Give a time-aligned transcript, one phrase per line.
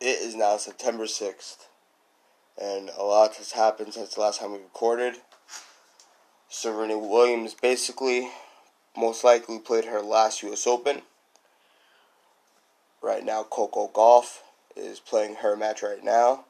[0.00, 1.66] It is now September 6th,
[2.56, 5.16] and a lot has happened since the last time we recorded.
[6.48, 8.30] Serena Williams basically,
[8.96, 10.66] most likely, played her last U.S.
[10.66, 11.02] Open.
[13.02, 14.38] Right now, Coco Gauff
[14.74, 16.46] is playing her match right now,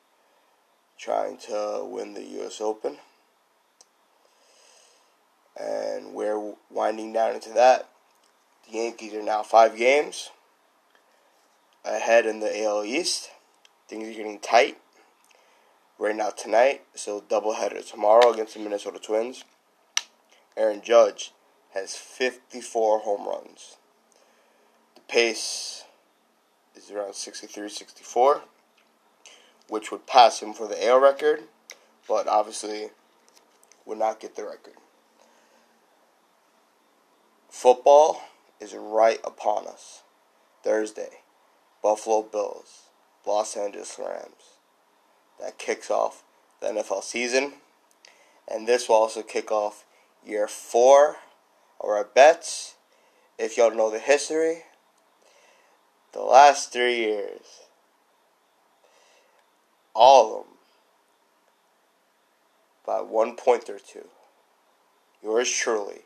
[0.96, 2.60] trying to win the U.S.
[2.60, 2.98] Open.
[5.60, 7.88] And we're winding down into that.
[8.68, 10.30] The Yankees are now five games
[11.84, 13.30] ahead in the AL East.
[13.90, 14.78] Things are getting tight
[15.98, 16.82] right now tonight.
[16.94, 19.44] So doubleheader tomorrow against the Minnesota Twins.
[20.56, 21.32] Aaron Judge
[21.74, 23.78] has 54 home runs.
[24.94, 25.82] The pace
[26.76, 28.42] is around 63 64,
[29.68, 31.40] which would pass him for the AL record,
[32.06, 32.90] but obviously
[33.86, 34.74] would not get the record.
[37.48, 38.22] Football
[38.60, 40.04] is right upon us.
[40.62, 41.22] Thursday,
[41.82, 42.89] Buffalo Bills,
[43.26, 44.58] Los Angeles Rams.
[45.40, 46.22] That kicks off
[46.60, 47.54] the NFL season.
[48.48, 49.84] And this will also kick off
[50.24, 51.16] year four
[51.80, 52.74] of our bets.
[53.38, 54.64] If y'all know the history,
[56.12, 57.60] the last three years,
[59.94, 60.54] all of them,
[62.84, 64.08] by one point or two,
[65.22, 66.02] yours truly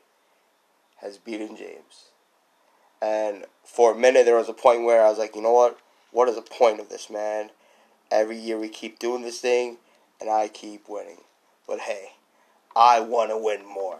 [0.97, 2.11] has beaten James.
[3.01, 5.79] And for a minute, there was a point where I was like, you know what?
[6.15, 7.51] What is the point of this, man?
[8.09, 9.79] Every year we keep doing this thing,
[10.21, 11.23] and I keep winning.
[11.67, 12.11] But hey,
[12.77, 13.99] I want to win more.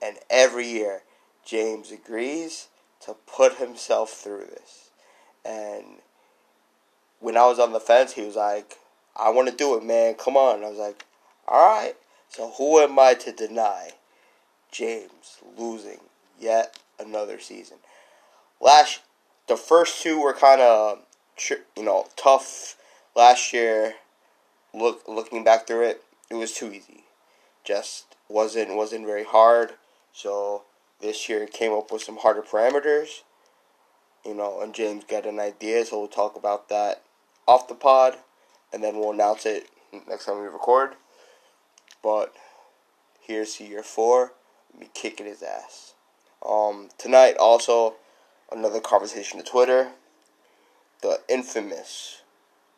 [0.00, 1.02] And every year,
[1.44, 2.68] James agrees
[3.00, 4.88] to put himself through this.
[5.44, 5.84] And
[7.20, 8.78] when I was on the fence, he was like,
[9.14, 10.14] I want to do it, man.
[10.14, 10.64] Come on.
[10.64, 11.04] I was like,
[11.46, 11.96] all right.
[12.30, 13.90] So who am I to deny
[14.72, 16.00] James losing
[16.40, 17.76] yet another season?
[18.58, 19.00] Last,
[19.48, 21.00] the first two were kind of,
[21.76, 22.76] you know, tough.
[23.16, 23.94] Last year,
[24.72, 27.04] look looking back through it, it was too easy.
[27.62, 29.74] Just wasn't wasn't very hard.
[30.12, 30.62] So
[31.00, 33.22] this year came up with some harder parameters.
[34.24, 37.02] You know, and James got an idea, so we'll talk about that
[37.46, 38.16] off the pod,
[38.72, 39.68] and then we'll announce it
[40.08, 40.94] next time we record.
[42.02, 42.32] But
[43.20, 44.32] here's year four,
[44.78, 45.92] me kicking his ass.
[46.46, 47.96] Um, tonight also
[48.54, 49.88] another conversation to Twitter.
[51.02, 52.22] The infamous,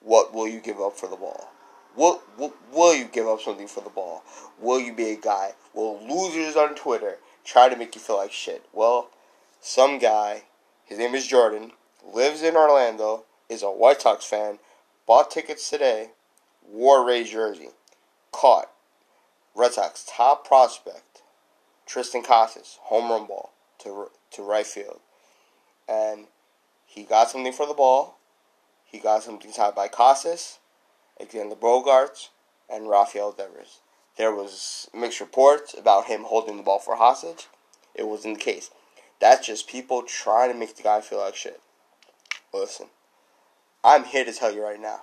[0.00, 1.50] what will you give up for the ball?
[1.94, 4.24] Will, will, will you give up something for the ball?
[4.60, 5.52] Will you be a guy?
[5.74, 8.64] Will losers on Twitter try to make you feel like shit?
[8.72, 9.10] Well,
[9.60, 10.44] some guy,
[10.84, 11.72] his name is Jordan,
[12.04, 14.58] lives in Orlando, is a White Sox fan,
[15.06, 16.10] bought tickets today,
[16.68, 17.68] wore Ray's jersey,
[18.32, 18.70] caught
[19.54, 21.22] Red Sox top prospect,
[21.88, 25.00] Triston Casas, home run ball to, to right field
[25.88, 26.26] and
[26.86, 28.18] he got something for the ball.
[28.84, 30.58] He got something tied by Casas,
[31.20, 32.28] Alexander Bogaerts,
[32.68, 33.80] and Rafael Devers.
[34.16, 37.48] There was mixed reports about him holding the ball for hostage.
[37.94, 38.70] It wasn't the case.
[39.20, 41.60] That's just people trying to make the guy feel like shit.
[42.52, 42.86] Listen,
[43.84, 45.02] I'm here to tell you right now.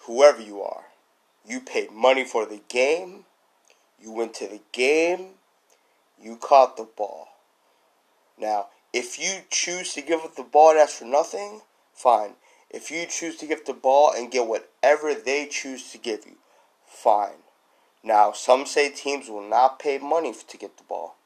[0.00, 0.84] Whoever you are,
[1.46, 3.24] you paid money for the game.
[4.00, 5.30] You went to the game.
[6.20, 7.28] You caught the ball.
[8.38, 11.62] Now, if you choose to give up the ball ask for nothing,
[11.92, 12.34] fine.
[12.70, 16.36] If you choose to give the ball and get whatever they choose to give you,
[16.86, 17.42] fine.
[18.02, 21.16] Now, some say teams will not pay money to get the ball.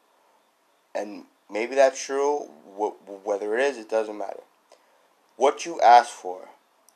[0.94, 2.50] And maybe that's true.
[3.24, 4.40] Whether it is, it doesn't matter.
[5.36, 6.48] What you ask for,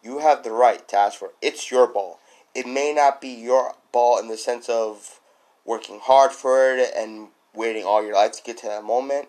[0.03, 1.32] you have the right to ask for.
[1.43, 2.21] It's your ball.
[2.55, 5.21] It may not be your ball in the sense of
[5.65, 9.28] working hard for it and waiting all your life to get to that moment.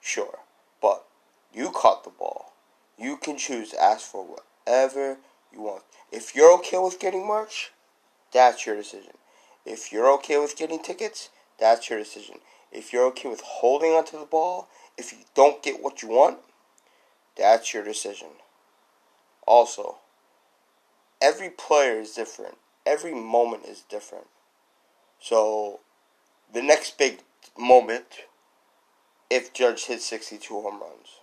[0.00, 0.38] Sure.
[0.84, 1.06] But
[1.50, 2.52] you caught the ball.
[2.98, 5.16] You can choose to ask for whatever
[5.50, 5.82] you want.
[6.12, 7.72] If you're okay with getting merch,
[8.34, 9.14] that's your decision.
[9.64, 12.40] If you're okay with getting tickets, that's your decision.
[12.70, 14.68] If you're okay with holding onto the ball,
[14.98, 16.40] if you don't get what you want,
[17.34, 18.28] that's your decision.
[19.46, 19.96] Also,
[21.18, 22.58] every player is different.
[22.84, 24.26] Every moment is different.
[25.18, 25.80] So,
[26.52, 27.20] the next big
[27.56, 28.04] moment
[29.34, 31.18] if Judge hits 62 home runs.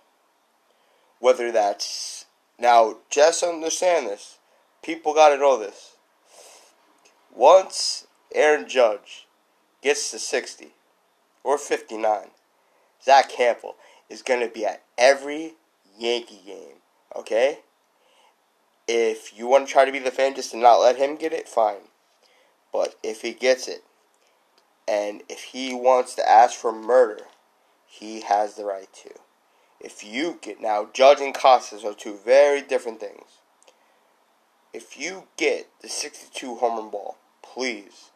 [1.18, 2.26] Whether that's.
[2.58, 4.38] Now, just understand this.
[4.84, 5.96] People got to know this.
[7.34, 9.26] Once Aaron Judge
[9.80, 10.72] gets to 60
[11.42, 12.26] or 59,
[13.02, 13.76] Zach Hample
[14.10, 15.54] is to be at every
[15.98, 16.82] Yankee game.
[17.16, 17.60] Okay?
[18.86, 21.32] If you want to try to be the fan just to not let him get
[21.32, 21.88] it, fine.
[22.72, 23.82] But if he gets it,
[24.86, 27.24] and if he wants to ask for murder,
[27.92, 29.10] he has the right to.
[29.78, 33.38] If you get now, Judge and are two very different things.
[34.72, 38.08] if you get the 62 home run ball, please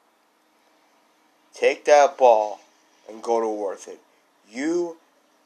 [1.52, 2.61] take that ball
[3.06, 4.00] and go to worth it.
[4.50, 4.96] You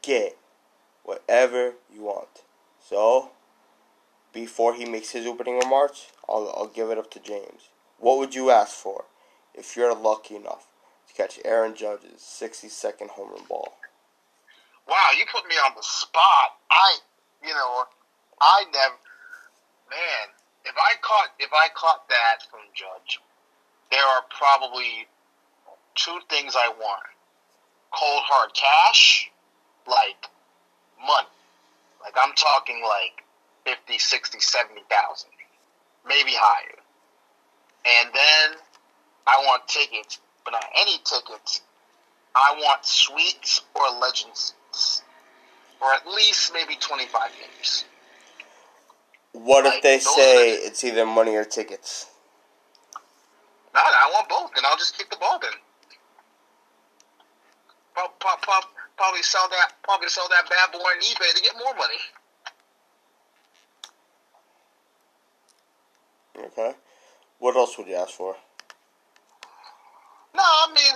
[0.01, 0.37] get
[1.03, 2.43] whatever you want.
[2.87, 3.31] So,
[4.31, 7.67] before he makes his opening remarks, I'll, I'll give it up to James.
[7.99, 9.03] What would you ask for
[9.53, 10.67] if you're lucky enough
[11.09, 13.73] to catch Aaron Judge's 60 second home run ball?
[14.87, 16.57] Wow, you put me on the spot.
[16.69, 16.97] I,
[17.43, 17.85] you know,
[18.39, 18.95] I never,
[19.89, 20.27] man.
[20.65, 23.19] If I caught, if I caught that from Judge,
[23.91, 25.07] there are probably
[25.95, 27.03] two things I want:
[27.91, 29.29] cold hard cash,
[29.87, 30.29] like
[30.99, 31.27] money.
[32.01, 33.23] Like I'm talking like
[33.65, 35.29] 50, 60, 70,000,
[36.07, 36.77] maybe higher.
[37.85, 38.59] And then
[39.27, 41.61] I want tickets, but not any tickets.
[42.35, 44.53] I want suites or legends,
[45.81, 47.85] or at least maybe 25 games.
[49.33, 52.07] What like, if they say the, it's either money or tickets?
[53.73, 55.51] No, I want both, and I'll just keep the ball then.
[57.95, 58.65] Pop, pop, pop,
[58.97, 61.95] probably sell that, probably sell that bad boy on eBay to get more money.
[66.37, 66.73] Okay.
[67.39, 68.35] What else would you ask for?
[70.35, 70.95] No, I mean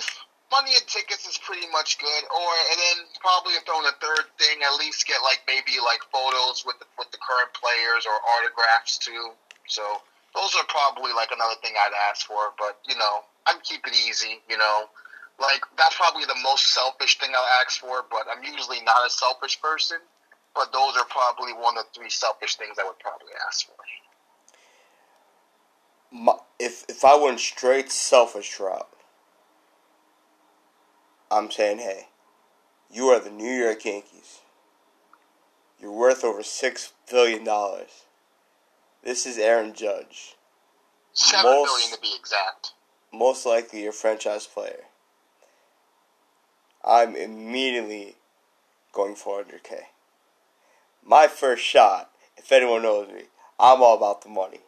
[0.55, 2.23] money and tickets is pretty much good.
[2.31, 5.99] Or and then probably throw in a third thing, at least get like maybe like
[6.07, 9.35] photos with the, with the current players or autographs too.
[9.67, 9.83] So
[10.31, 12.55] those are probably like another thing I'd ask for.
[12.55, 14.39] But you know, I'd keep it easy.
[14.47, 14.87] You know,
[15.39, 18.07] like that's probably the most selfish thing I'll ask for.
[18.07, 19.99] But I'm usually not a selfish person.
[20.55, 23.75] But those are probably one of the three selfish things I would probably ask for
[26.15, 28.87] my, if if I went straight selfish route,
[31.31, 32.07] I'm saying, hey,
[32.91, 34.39] you are the New York Yankees.
[35.81, 38.05] You're worth over six billion dollars.
[39.03, 40.35] This is Aaron Judge.
[41.13, 42.71] Seven most, billion to be exact.
[43.13, 44.85] Most likely your franchise player.
[46.83, 48.15] I'm immediately
[48.93, 49.85] going 400k.
[51.03, 53.23] My first shot, if anyone knows me,
[53.59, 54.59] I'm all about the money.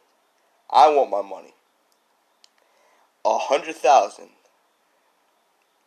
[0.70, 1.54] I want my money.
[3.26, 4.30] A hundred thousand.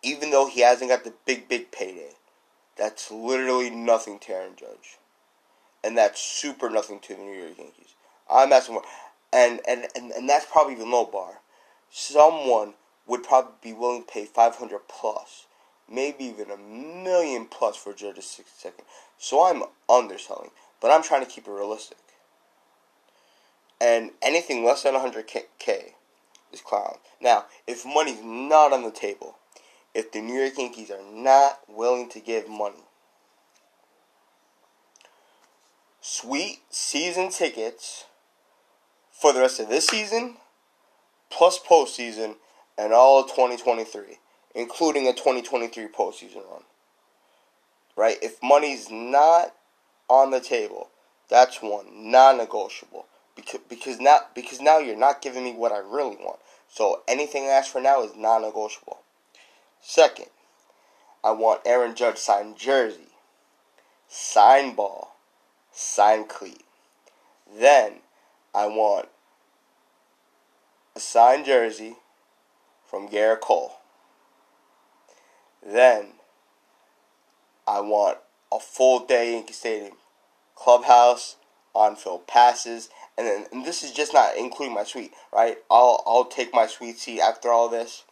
[0.02, 2.12] Even though he hasn't got the big, big payday.
[2.76, 4.98] That's literally nothing to Aaron Judge.
[5.84, 7.94] And that's super nothing to the New York Yankees.
[8.30, 8.84] I'm asking more.
[9.32, 11.40] And, and, and, and that's probably even low bar.
[11.90, 12.74] Someone
[13.06, 15.46] would probably be willing to pay 500 plus.
[15.90, 18.84] Maybe even a million plus for Judge's 60 second.
[19.18, 20.50] So I'm underselling.
[20.80, 21.98] But I'm trying to keep it realistic
[23.80, 25.92] and anything less than 100k
[26.52, 26.96] is clown.
[27.20, 29.36] Now, if money's not on the table,
[29.94, 32.84] if the New York Yankees are not willing to give money,
[36.00, 38.04] sweet season tickets
[39.10, 40.36] for the rest of this season,
[41.30, 42.36] plus postseason,
[42.78, 44.18] and all of 2023,
[44.54, 46.62] including a 2023 postseason run.
[47.96, 48.16] Right?
[48.22, 49.54] If money's not
[50.08, 50.88] on the table,
[51.28, 55.78] that's one non negotiable because because now because now you're not giving me what I
[55.78, 56.40] really want.
[56.68, 59.00] So anything I ask for now is non-negotiable.
[59.80, 60.28] Second,
[61.24, 63.12] I want Aaron Judge signed jersey,
[64.08, 65.16] sign ball,
[65.72, 66.64] sign cleat.
[67.58, 67.94] Then
[68.54, 69.08] I want
[70.94, 71.96] a signed jersey
[72.86, 73.72] from Gerrit Cole.
[75.64, 76.08] Then
[77.66, 78.18] I want
[78.52, 79.96] a full day Yankee Stadium,
[80.54, 81.36] clubhouse,
[81.74, 85.58] on-field passes, and then and this is just not including my suite, right?
[85.70, 88.04] I'll I'll take my suite seat after all this.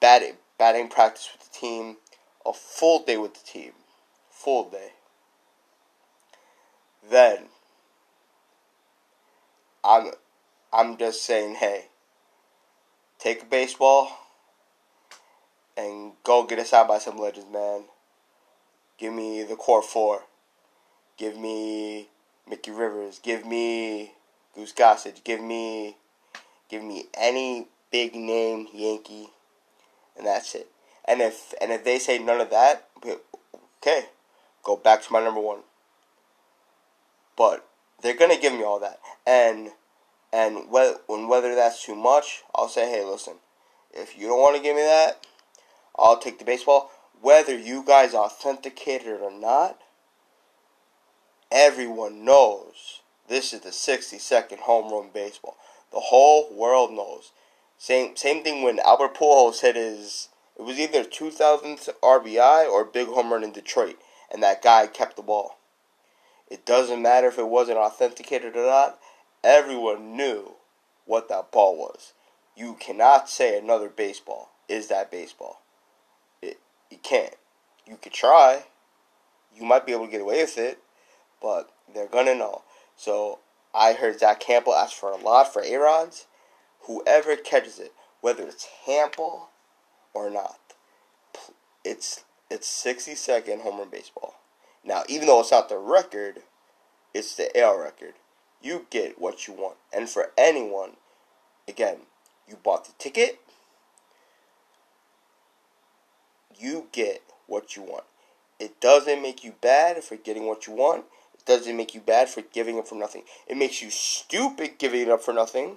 [0.00, 1.96] Batting batting practice with the team,
[2.44, 3.72] a full day with the team,
[4.30, 4.90] full day.
[7.10, 7.44] Then
[9.84, 10.12] I'm
[10.72, 11.86] I'm just saying, hey,
[13.18, 14.18] take a baseball
[15.76, 17.84] and go get us out by some legends, man.
[18.98, 20.24] Give me the core four.
[21.16, 22.08] Give me
[22.48, 23.20] Mickey Rivers.
[23.22, 24.12] Give me
[24.54, 25.22] Goose Gossage.
[25.24, 25.96] Give me,
[26.68, 29.28] give me any big name Yankee,
[30.18, 30.68] and that's it.
[31.06, 32.88] And if and if they say none of that,
[33.80, 34.06] okay,
[34.62, 35.60] go back to my number one.
[37.36, 37.66] But
[38.02, 39.70] they're gonna give me all that, and
[40.32, 43.34] and whether whether that's too much, I'll say, hey, listen,
[43.92, 45.24] if you don't want to give me that,
[45.96, 46.90] I'll take the baseball.
[47.20, 49.80] Whether you guys authenticate it or not,
[51.50, 55.56] Everyone knows this is the 60 second home run baseball.
[55.92, 57.32] The whole world knows.
[57.78, 63.06] Same same thing when Albert Pujols hit his it was either 2000th RBI or big
[63.06, 63.96] home run in Detroit,
[64.32, 65.58] and that guy kept the ball.
[66.50, 68.98] It doesn't matter if it wasn't authenticated or not.
[69.44, 70.54] everyone knew
[71.04, 72.12] what that ball was.
[72.56, 75.62] You cannot say another baseball is that baseball.
[76.42, 76.58] It,
[76.90, 77.36] you can't.
[77.86, 78.64] You could try.
[79.54, 80.78] You might be able to get away with it,
[81.40, 82.62] but they're gonna know.
[82.96, 83.38] So
[83.72, 86.26] I heard Zach Hample ask for a lot for A-Rods.
[86.88, 87.92] Whoever catches it,
[88.22, 89.48] whether it's Hample
[90.14, 90.58] or not,
[91.84, 94.36] it's it's 60 second home run baseball.
[94.82, 96.38] Now, even though it's not the record,
[97.12, 98.14] it's the AL record.
[98.62, 99.76] You get what you want.
[99.94, 100.92] And for anyone,
[101.68, 101.98] again,
[102.48, 103.38] you bought the ticket,
[106.58, 108.04] you get what you want.
[108.58, 111.04] It doesn't make you bad for getting what you want.
[111.34, 113.24] It doesn't make you bad for giving up for nothing.
[113.46, 115.76] It makes you stupid giving it up for nothing,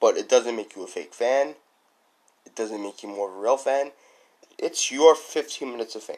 [0.00, 1.54] but it doesn't make you a fake fan.
[2.46, 3.92] It doesn't make you more of a real fan.
[4.58, 6.16] It's your 15 minutes of fame.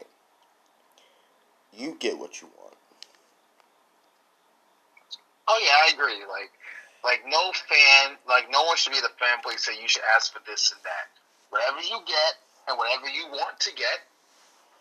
[1.76, 2.74] You get what you want.
[5.48, 6.22] Oh yeah, I agree.
[6.28, 6.50] Like,
[7.04, 10.32] like no fan, like no one should be the fan please say you should ask
[10.32, 11.10] for this and that.
[11.50, 12.34] Whatever you get
[12.68, 14.06] and whatever you want to get,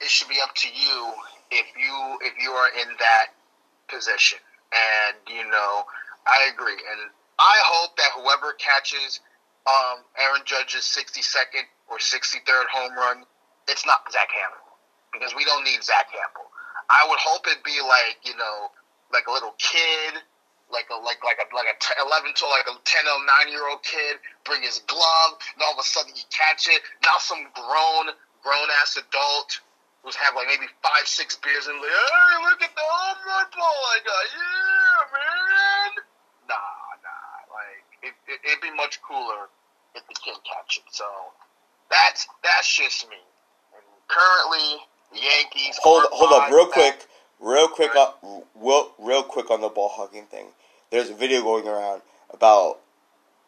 [0.02, 1.14] it should be up to you
[1.52, 3.34] if you if you are in that
[3.88, 4.40] position.
[4.72, 5.84] And you know,
[6.28, 6.78] I agree.
[6.78, 9.20] And I hope that whoever catches
[9.66, 13.24] um, Aaron Judge's 62nd or 63rd home run,
[13.68, 14.68] it's not Zach Hample
[15.14, 16.48] because we don't need Zach Hample.
[16.90, 18.70] I would hope it'd be like you know,
[19.12, 20.20] like a little kid
[20.72, 23.50] like a like like a like a t- eleven to like a ten or nine
[23.50, 26.82] year old kid bring his glove, and all of a sudden you catch it.
[27.02, 29.60] Now some grown grown ass adult
[30.04, 33.48] who's have like maybe five six beers and like, hey, look at the home run
[33.52, 35.92] ball I got, yeah, man.
[38.04, 39.50] Nah, nah, like it, it it'd be much cooler
[39.96, 40.84] if the kid catch it.
[40.92, 41.06] So
[41.90, 43.18] that's that's just me.
[43.74, 45.78] And currently, the Yankees.
[45.84, 47.06] Hold hold up, real quick.
[47.42, 48.12] Real quick, uh,
[48.54, 50.48] real, real quick on the ball hugging thing.
[50.92, 52.02] There's a video going around
[52.34, 52.80] about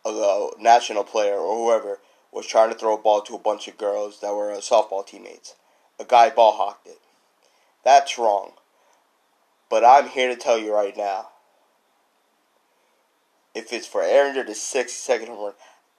[0.06, 2.00] a national player or whoever
[2.32, 5.56] was trying to throw a ball to a bunch of girls that were softball teammates.
[6.00, 7.00] A guy ball hawked it.
[7.84, 8.54] That's wrong.
[9.70, 11.31] But I'm here to tell you right now.
[13.54, 15.54] If it's for Aaron Judge's 60 second home run,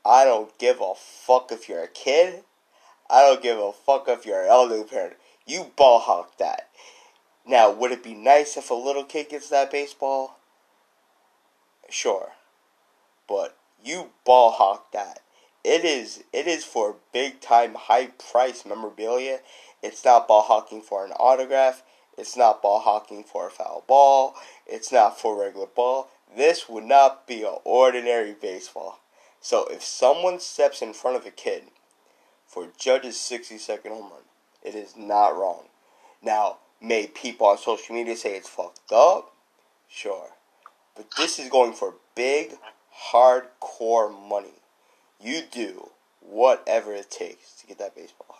[0.04, 2.44] I don't give a fuck if you're a kid.
[3.10, 5.16] I don't give a fuck if you're an elderly parent.
[5.46, 6.68] You ball hawk that.
[7.46, 10.38] Now, would it be nice if a little kid gets that baseball?
[11.90, 12.30] Sure.
[13.28, 15.20] But you ball hawk that.
[15.64, 19.40] It is it is for big time high price memorabilia.
[19.82, 21.82] It's not ball hawking for an autograph.
[22.16, 24.34] It's not ball hawking for a foul ball.
[24.66, 26.08] It's not for regular ball.
[26.36, 29.00] This would not be an ordinary baseball.
[29.40, 31.64] So if someone steps in front of a kid
[32.46, 34.22] for Judge's 60 second home run,
[34.62, 35.64] it is not wrong.
[36.22, 39.32] Now, May people on social media say it's fucked up?
[39.88, 40.30] Sure.
[40.96, 42.56] But this is going for big,
[43.12, 44.58] hardcore money.
[45.20, 48.34] You do whatever it takes to get that baseball.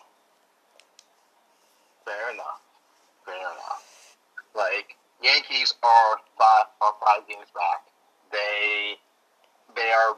[2.05, 2.63] Fair enough.
[3.25, 4.17] Fair enough.
[4.57, 7.87] Like Yankees are five are five games back.
[8.31, 8.99] They
[9.75, 10.17] they are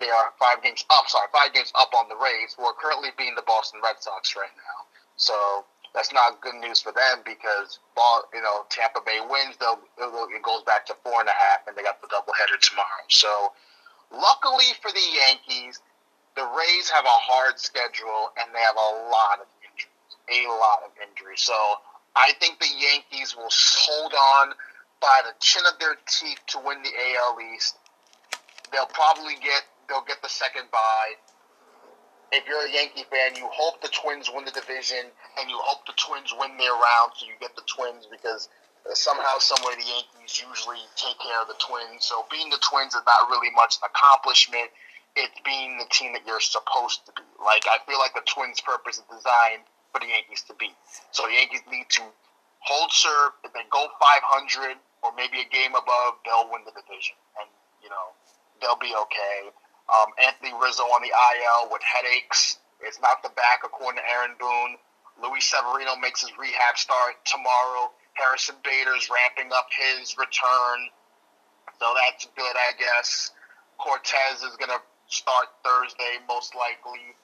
[0.00, 1.08] they are five games oh, up.
[1.08, 4.34] Sorry, five games up on the Rays, who are currently beating the Boston Red Sox
[4.34, 4.88] right now.
[5.16, 9.80] So that's not good news for them because ball, you know Tampa Bay wins, they'll,
[9.98, 13.04] it goes back to four and a half, and they got the doubleheader tomorrow.
[13.08, 13.52] So,
[14.10, 15.80] luckily for the Yankees,
[16.36, 20.86] the Rays have a hard schedule and they have a lot of injuries, a lot
[20.86, 21.42] of injuries.
[21.42, 21.54] So,
[22.16, 24.52] I think the Yankees will hold on
[25.00, 27.76] by the chin of their teeth to win the AL East.
[28.72, 31.14] They'll probably get they'll get the second bye
[32.32, 35.86] if you're a Yankee fan, you hope the Twins win the division, and you hope
[35.86, 38.48] the Twins win their round, so you get the Twins because
[38.94, 42.06] somehow, someway, the Yankees usually take care of the Twins.
[42.06, 44.70] So being the Twins is not really much an accomplishment.
[45.16, 47.26] It's being the team that you're supposed to be.
[47.42, 50.74] Like I feel like the Twins' purpose is designed for the Yankees to beat.
[51.10, 52.02] So the Yankees need to
[52.60, 53.32] hold serve.
[53.44, 57.48] If they go 500 or maybe a game above, they'll win the division, and
[57.82, 58.14] you know
[58.60, 59.50] they'll be okay.
[59.90, 62.58] Um, Anthony Rizzo on the IL with headaches.
[62.80, 64.78] It's not the back, according to Aaron Boone.
[65.20, 67.90] Luis Severino makes his rehab start tomorrow.
[68.14, 70.88] Harrison Bader's ramping up his return.
[71.78, 73.32] So that's good, I guess.
[73.78, 77.16] Cortes is going to start Thursday, most likely.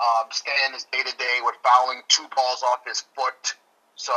[0.00, 3.54] Um, Stan is day to day with fouling two balls off his foot.
[3.94, 4.14] So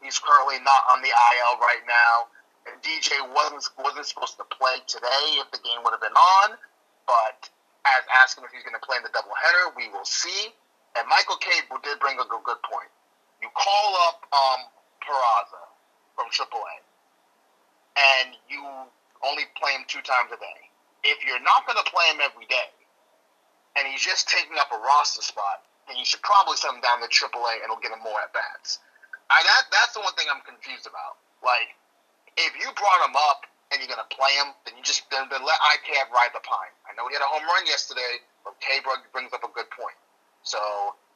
[0.00, 2.32] he's currently not on the IL right now.
[2.64, 6.56] And DJ wasn't wasn't supposed to play today if the game would have been on.
[7.04, 7.52] But
[7.84, 10.48] as asking if he's going to play in the doubleheader, we will see.
[10.96, 12.88] And Michael Kay did bring a good, good point.
[13.44, 14.60] You call up um,
[15.04, 15.62] Peraza
[16.16, 16.80] from AAA,
[18.00, 18.62] and you
[19.20, 20.60] only play him two times a day.
[21.04, 22.72] If you're not going to play him every day,
[23.74, 27.02] and he's just taking up a roster spot, then you should probably send him down
[27.02, 28.80] to AAA and it'll get him more at bats.
[29.28, 31.18] I that that's the one thing I'm confused about.
[31.42, 31.74] Like,
[32.36, 35.42] if you brought him up and you're gonna play him, then you just then, then
[35.42, 36.72] let IKF ride the pine.
[36.88, 38.80] I know he had a home run yesterday, but Kay
[39.12, 39.96] brings up a good point.
[40.44, 40.60] So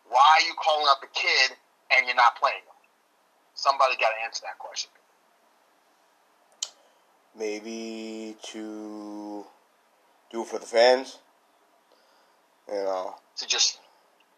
[0.08, 1.56] why are you calling up the kid
[1.92, 2.76] and you're not playing him?
[3.54, 4.90] Somebody got to answer that question.
[7.36, 9.44] Maybe to
[10.30, 11.18] do it for the fans.
[12.68, 13.14] You know.
[13.38, 13.78] To just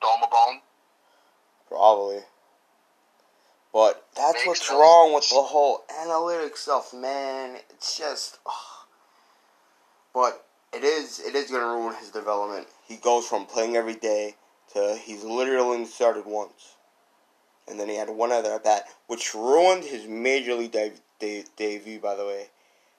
[0.01, 0.61] throw him a bone?
[1.69, 2.21] Probably.
[3.73, 7.57] But that's what's no wrong with the whole analytics stuff, man.
[7.71, 8.39] It's just.
[8.47, 8.87] Oh.
[10.13, 12.67] But it is it is going to ruin his development.
[12.87, 14.35] He goes from playing every day
[14.75, 16.75] to he's literally started once.
[17.69, 21.45] And then he had one other at bat, which ruined his major league de- de-
[21.57, 22.49] debut, by the way.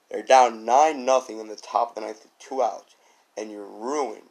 [0.09, 2.95] They're down 9 nothing in the top of the ninth two outs,
[3.37, 4.30] and you're ruined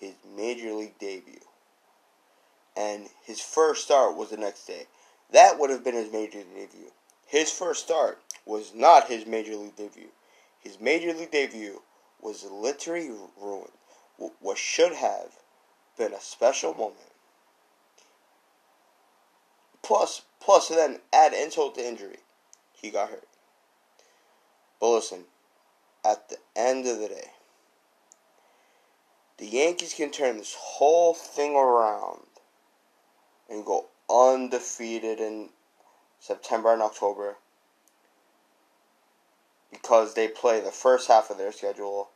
[0.00, 1.40] his major league debut.
[2.76, 4.86] And his first start was the next day.
[5.32, 6.90] That would have been his major league debut.
[7.26, 10.08] His first start was not his major league debut.
[10.60, 11.82] His major league debut
[12.20, 13.70] was literally ruined.
[14.40, 15.30] What should have
[15.96, 16.96] been a special moment.
[19.82, 22.18] Plus, plus, then add insult to injury.
[22.72, 23.28] He got hurt.
[24.80, 25.24] But listen,
[26.04, 27.30] at the end of the day,
[29.40, 32.26] the Yankees can turn this whole thing around
[33.48, 35.48] and go undefeated in
[36.20, 37.36] September and October
[39.72, 42.10] because they play the first half of their schedule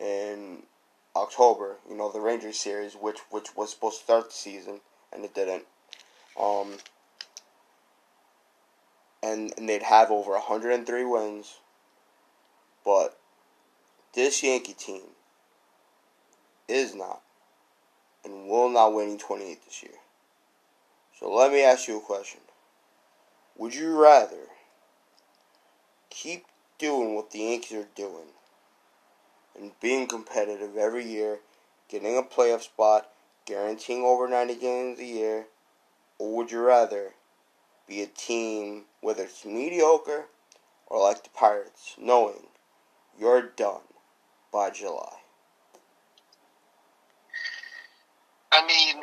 [0.00, 0.62] in
[1.14, 1.76] October.
[1.86, 4.80] You know the Rangers series, which which was supposed to start the season
[5.12, 5.64] and it didn't.
[6.40, 6.78] Um,
[9.22, 11.58] and, and they'd have over 103 wins,
[12.82, 13.18] but
[14.14, 15.02] this Yankee team
[16.70, 17.22] is not
[18.24, 19.92] and will not win in 28 this year.
[21.18, 22.40] So let me ask you a question.
[23.56, 24.48] Would you rather
[26.08, 26.46] keep
[26.78, 28.28] doing what the Yankees are doing
[29.56, 31.40] and being competitive every year,
[31.88, 33.10] getting a playoff spot,
[33.44, 35.46] guaranteeing over 90 games a year,
[36.18, 37.12] or would you rather
[37.86, 40.26] be a team, whether it's mediocre
[40.86, 42.46] or like the Pirates, knowing
[43.18, 43.82] you're done
[44.52, 45.19] by July?
[48.60, 49.00] I mean,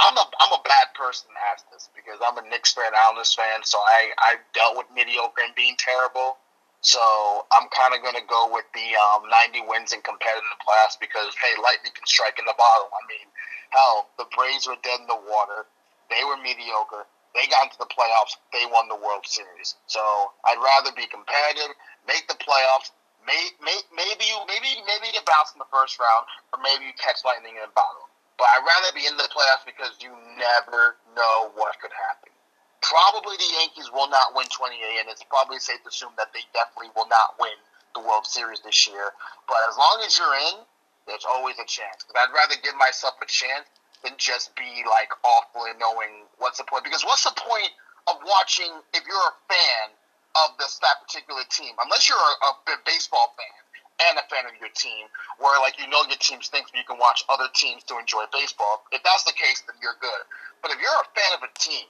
[0.00, 3.36] I'm a I'm a bad person to ask this because I'm a Knicks fan, Islanders
[3.36, 6.40] fan, so I I dealt with mediocre and being terrible.
[6.80, 10.96] So I'm kind of going to go with the um, 90 wins in competitive class
[10.96, 12.88] because hey, lightning can strike in the bottle.
[12.88, 13.28] I mean,
[13.68, 15.68] hell, the Braves were dead in the water.
[16.08, 17.04] They were mediocre.
[17.36, 18.40] They got into the playoffs.
[18.56, 19.76] They won the World Series.
[19.92, 20.00] So
[20.48, 21.76] I'd rather be competitive,
[22.08, 22.96] make the playoffs.
[23.26, 26.88] May, may, maybe you maybe maybe you get bounced in the first round, or maybe
[26.88, 28.08] you catch lightning in a bottle.
[28.40, 30.08] But I'd rather be in the playoffs because you
[30.40, 32.32] never know what could happen.
[32.80, 36.40] Probably the Yankees will not win 28, and it's probably safe to assume that they
[36.56, 37.52] definitely will not win
[37.92, 39.12] the World Series this year.
[39.44, 40.64] But as long as you're in,
[41.04, 42.00] there's always a chance.
[42.00, 43.68] Because I'd rather give myself a chance
[44.00, 46.84] than just be like awful and knowing what's the point.
[46.84, 47.68] Because what's the point
[48.08, 49.92] of watching if you're a fan
[50.34, 51.74] of this that particular team?
[51.82, 55.86] Unless you're a, a baseball fan and a fan of your team, where like you
[55.90, 58.84] know your team stinks, but you can watch other teams to enjoy baseball.
[58.92, 60.22] If that's the case, then you're good.
[60.62, 61.88] But if you're a fan of a team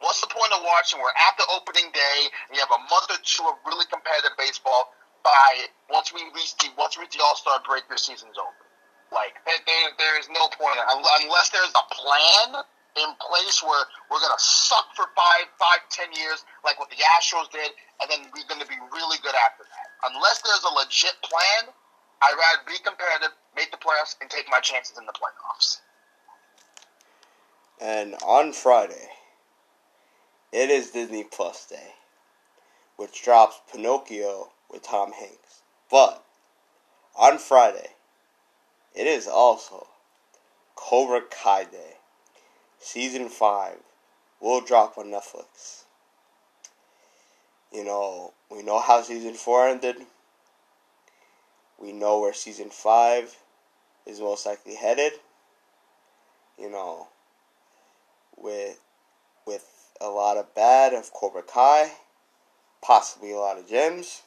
[0.00, 1.02] What's the point of watching?
[1.02, 4.94] We're after opening day, and you have a month or two of really competitive baseball.
[5.26, 8.62] By once we reach the once we reach the All Star break, your season's over.
[9.10, 12.62] Like there, there is no point unless there's a plan
[12.96, 17.50] in place where we're gonna suck for five, five, ten years, like what the Astros
[17.50, 17.70] did,
[18.00, 20.12] and then we're gonna be really good after that.
[20.12, 21.72] Unless there's a legit plan,
[22.22, 25.80] I'd rather be competitive, make the playoffs, and take my chances in the playoffs.
[27.80, 29.08] And on Friday,
[30.52, 31.94] it is Disney Plus Day,
[32.96, 35.62] which drops Pinocchio with Tom Hanks.
[35.90, 36.24] But
[37.14, 37.90] on Friday,
[38.94, 39.86] it is also
[40.74, 41.87] Cobra Kai Day.
[42.80, 43.76] Season 5
[44.40, 45.84] will drop on Netflix.
[47.72, 49.96] You know, we know how season 4 ended.
[51.78, 53.36] We know where season 5
[54.06, 55.12] is most likely headed.
[56.58, 57.08] You know,
[58.36, 58.80] with
[59.46, 59.66] with
[60.00, 61.92] a lot of bad of Cobra Kai,
[62.82, 64.22] possibly a lot of gems,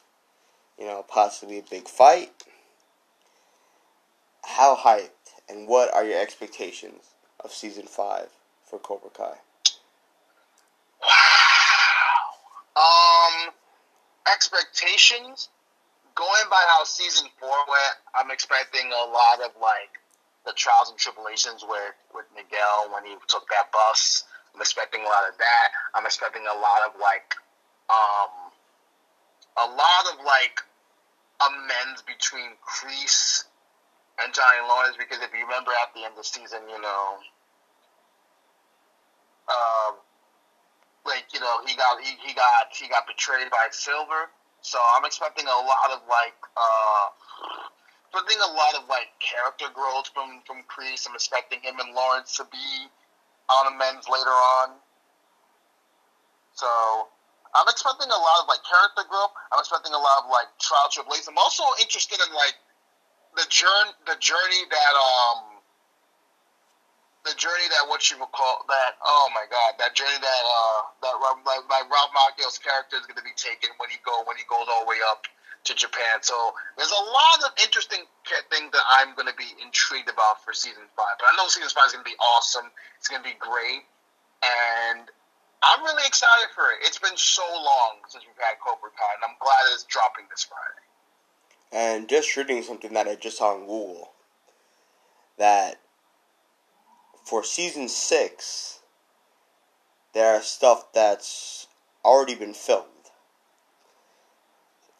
[0.78, 2.32] you know, possibly a big fight.
[4.44, 5.10] How hyped
[5.48, 8.28] and what are your expectations of season five
[8.72, 9.36] for Cobra Kai?
[11.04, 12.24] Wow.
[12.72, 13.52] Um,
[14.32, 15.50] expectations,
[16.14, 20.00] going by how season four went, I'm expecting a lot of like
[20.46, 24.24] the trials and tribulations with with Miguel when he took that bus.
[24.54, 25.68] I'm expecting a lot of that.
[25.94, 27.36] I'm expecting a lot of like,
[27.92, 28.32] um,
[29.60, 30.64] a lot of like
[31.44, 33.44] amends between Kreese
[34.22, 37.20] and Johnny Lawrence because if you remember at the end of the season, you know,
[39.48, 39.98] um,
[41.06, 44.30] like you know he got he, he got he got betrayed by Silver.
[44.62, 47.06] So I'm expecting a lot of like uh
[48.06, 51.08] expecting a lot of like character growth from from Kreese.
[51.08, 52.86] I'm expecting him and Lawrence to be
[53.50, 54.78] on amends later on.
[56.54, 56.68] So
[57.54, 59.34] I'm expecting a lot of like character growth.
[59.50, 61.28] I'm expecting a lot of like trial tribulations.
[61.28, 62.54] I'm also interested in like
[63.34, 65.51] the journey the journey that um
[67.24, 70.80] the journey that what you would call that oh my god that journey that uh
[71.06, 71.14] that
[71.46, 74.42] like, like Ralph Macchio's character is going to be taken when he go when he
[74.50, 75.22] goes all the way up
[75.64, 76.22] to Japan.
[76.22, 76.34] So
[76.76, 78.02] there's a lot of interesting
[78.50, 81.14] things that I'm going to be intrigued about for season five.
[81.18, 82.66] But I know season five is going to be awesome.
[82.98, 83.86] It's going to be great,
[84.42, 85.06] and
[85.62, 86.82] I'm really excited for it.
[86.82, 90.46] It's been so long since we've had Cobra Kai, and I'm glad it's dropping this
[90.50, 90.86] Friday.
[91.72, 94.10] And just reading something that I just saw on Google
[95.38, 95.80] that
[97.24, 98.80] for season six,
[100.12, 101.66] there are stuff that's
[102.04, 102.88] already been filmed.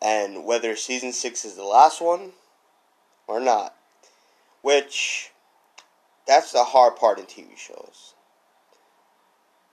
[0.00, 2.32] And whether season six is the last one
[3.26, 3.74] or not,
[4.62, 5.30] which
[6.26, 8.14] that's the hard part in TV shows.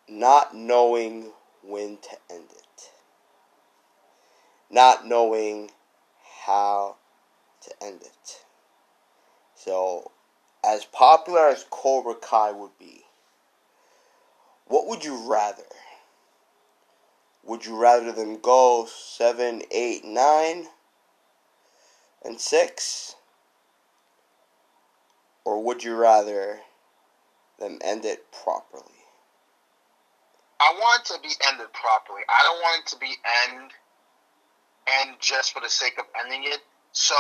[0.08, 1.32] Not knowing
[1.64, 2.92] when to end it.
[4.72, 5.72] Not knowing
[6.46, 6.96] how
[7.62, 8.46] to end it.
[9.56, 10.12] So
[10.64, 13.04] as popular as Cobra Kai would be,
[14.66, 15.64] what would you rather?
[17.44, 20.68] Would you rather them go 7, 8, 9,
[22.26, 23.16] and 6?
[25.46, 26.60] Or would you rather
[27.60, 28.84] them end it properly?
[30.60, 32.22] I want it to be ended properly.
[32.28, 33.16] I don't want it to be
[33.50, 33.72] end
[35.02, 36.60] end just for the sake of ending it.
[36.92, 37.16] So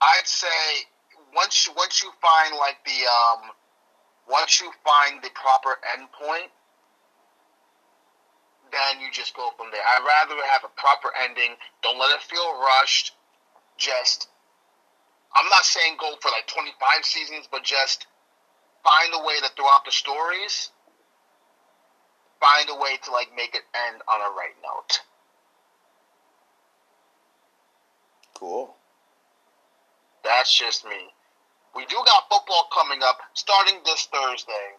[0.00, 0.86] I'd say
[1.34, 3.50] once you, once you find like the um,
[4.28, 6.50] once you find the proper endpoint,
[8.72, 9.82] then you just go from there.
[9.82, 11.56] I'd rather have a proper ending.
[11.82, 13.14] Don't let it feel rushed.
[13.76, 14.28] Just,
[15.34, 18.06] I'm not saying go for like 25 seasons, but just
[18.84, 20.70] find a way to throughout the stories,
[22.40, 25.00] find a way to like make it end on a right note.
[28.34, 28.74] Cool.
[30.22, 31.12] That's just me.
[31.74, 34.76] We do got football coming up starting this Thursday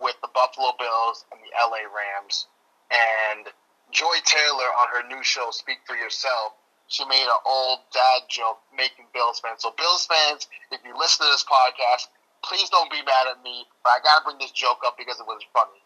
[0.00, 2.46] with the Buffalo Bills and the LA Rams.
[2.90, 3.46] And
[3.90, 6.54] Joy Taylor on her new show, Speak for Yourself,
[6.88, 9.62] she made an old dad joke making Bills fans.
[9.62, 12.08] So, Bills fans, if you listen to this podcast,
[12.42, 15.26] please don't be mad at me, but I gotta bring this joke up because it
[15.26, 15.80] was funny.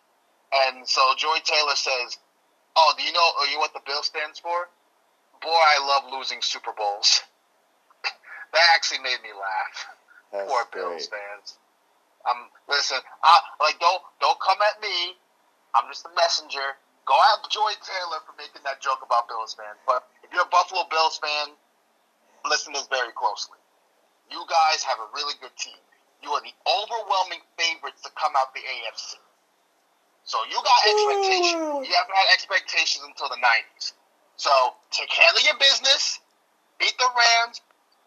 [0.52, 2.18] And so Joy Taylor says,
[2.74, 3.32] "Oh, do you know?
[3.38, 4.68] Are you what the Bill stands for?
[5.42, 7.22] Boy, I love losing Super Bowls."
[8.52, 9.95] that actually made me laugh.
[10.32, 10.82] That's Poor great.
[10.82, 11.58] Bills fans.
[12.26, 15.14] Um, listen, I, like don't don't come at me.
[15.74, 16.74] I'm just a messenger.
[17.06, 19.78] Go at Joy Taylor for making that joke about Bills fans.
[19.86, 21.54] But if you're a Buffalo Bills fan,
[22.50, 23.62] listen to this very closely.
[24.26, 25.78] You guys have a really good team.
[26.18, 29.22] You are the overwhelming favorites to come out the AFC.
[30.26, 31.86] So you got expectations.
[31.86, 33.94] You haven't had expectations until the 90s.
[34.34, 34.50] So
[34.90, 36.18] take care of your business,
[36.82, 37.62] beat the Rams,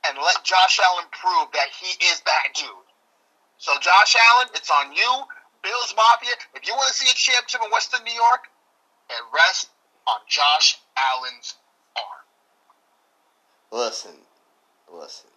[0.09, 2.89] and let Josh Allen prove that he is that dude.
[3.57, 5.23] So Josh Allen, it's on you.
[5.61, 8.47] Bills Mafia, if you want to see a championship in Western New York,
[9.09, 9.69] it rests
[10.07, 11.55] on Josh Allen's
[11.97, 12.25] arm.
[13.83, 14.15] Listen,
[14.91, 15.29] listen.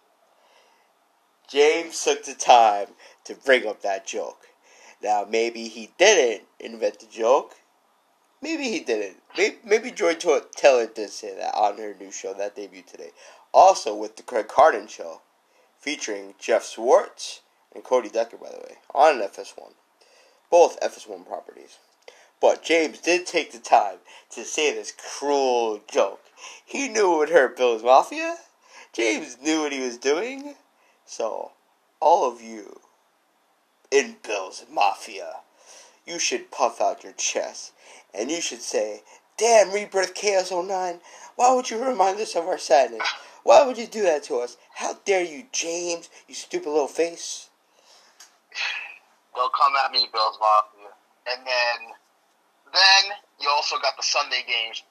[1.49, 2.87] James took the time
[3.25, 4.47] to bring up that joke.
[5.03, 7.55] Now, maybe he didn't invent the joke.
[8.41, 9.17] Maybe he didn't.
[9.37, 13.11] Maybe, maybe Joy Taylor did say that on her new show that debuted today.
[13.53, 15.21] Also, with the Craig Carton show,
[15.79, 17.41] featuring Jeff Swartz
[17.73, 19.73] and Cody Decker, by the way, on FS1.
[20.49, 21.77] Both FS1 properties.
[22.41, 23.97] But James did take the time
[24.31, 26.21] to say this cruel joke.
[26.65, 28.37] He knew it would hurt Bill's Mafia.
[28.91, 30.55] James knew what he was doing.
[31.05, 31.51] So,
[31.99, 32.81] all of you
[33.91, 35.37] in Bill's Mafia,
[36.05, 37.71] you should puff out your chest
[38.13, 39.03] and you should say,
[39.37, 40.99] Damn, Rebirth Chaos 09,
[41.35, 43.07] why would you remind us of our sadness?
[43.43, 44.57] Why would you do that to us?
[44.75, 47.49] How dare you, James, you stupid little face?
[49.35, 50.91] They'll come at me, Bills Mafia.
[51.27, 51.77] And then
[52.73, 53.03] then
[53.39, 54.83] you also got the Sunday games.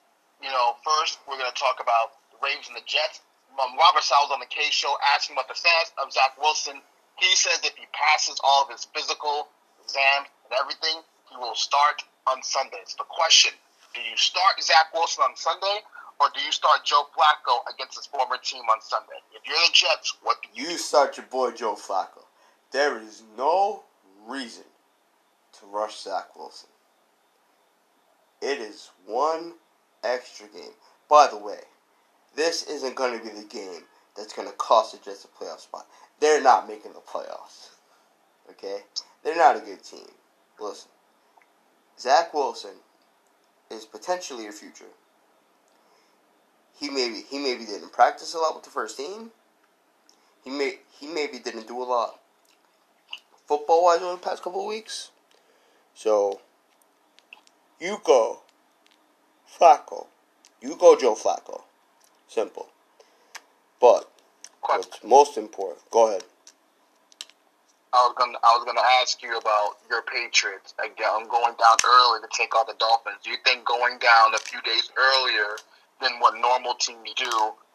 [0.43, 3.21] you know, first we're going to talk about the Ravens and the Jets.
[3.59, 6.81] Um, Robert Saleh's on the Kay show asking about the status of Zach Wilson.
[7.21, 9.49] He says if he passes all of his physical
[9.85, 12.97] exams and everything, he will start on Sundays.
[12.97, 13.53] The question:
[13.95, 15.85] Do you start Zach Wilson on Sunday,
[16.23, 19.19] or do you start Joe Flacco against his former team on Sunday?
[19.35, 20.71] If you're the Jets, what do you?
[20.71, 22.25] You start your boy Joe Flacco.
[22.71, 23.83] There is no
[24.29, 24.65] reason
[25.59, 26.69] to rush Zach Wilson.
[28.41, 29.55] It is one
[30.05, 30.73] extra game.
[31.09, 31.61] By the way,
[32.37, 33.83] this isn't going to be the game
[34.17, 35.87] that's going to cost the Jets a playoff spot.
[36.21, 37.71] They're not making the playoffs.
[38.49, 38.79] Okay?
[39.25, 40.09] They're not a good team.
[40.61, 40.91] Listen,
[41.99, 42.77] Zach Wilson
[43.71, 44.87] is potentially your future.
[46.79, 49.31] He maybe he maybe didn't practice a lot with the first team.
[50.45, 52.19] He may he maybe didn't do a lot
[53.47, 55.11] football wise over the past couple weeks.
[55.95, 56.41] So
[57.79, 58.41] you go
[59.47, 60.07] Flacco.
[60.61, 61.63] You go Joe Flacco.
[62.29, 62.69] Simple.
[63.81, 64.11] But
[64.63, 65.81] what's most important?
[65.91, 66.25] Go ahead.
[67.93, 70.73] I was gonna I was gonna ask you about your Patriots.
[70.79, 73.19] Again, I'm going down early to take on the Dolphins.
[73.23, 75.57] Do you think going down a few days earlier
[76.03, 77.31] than what normal teams do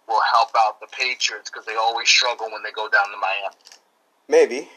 [0.07, 3.55] will help out the Patriots because they always struggle when they go down to Miami?
[4.27, 4.69] Maybe.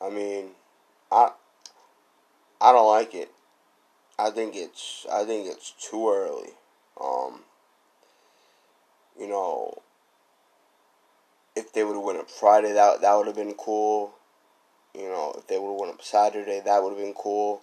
[0.00, 0.50] I mean,
[1.10, 1.30] I
[2.60, 3.30] I don't like it.
[4.18, 6.50] I think it's I think it's too early.
[7.00, 7.40] Um,
[9.18, 9.82] you know,
[11.56, 14.14] if they would have won it Friday, that that would have been cool.
[14.94, 17.62] You know, if they would have won it Saturday, that would have been cool.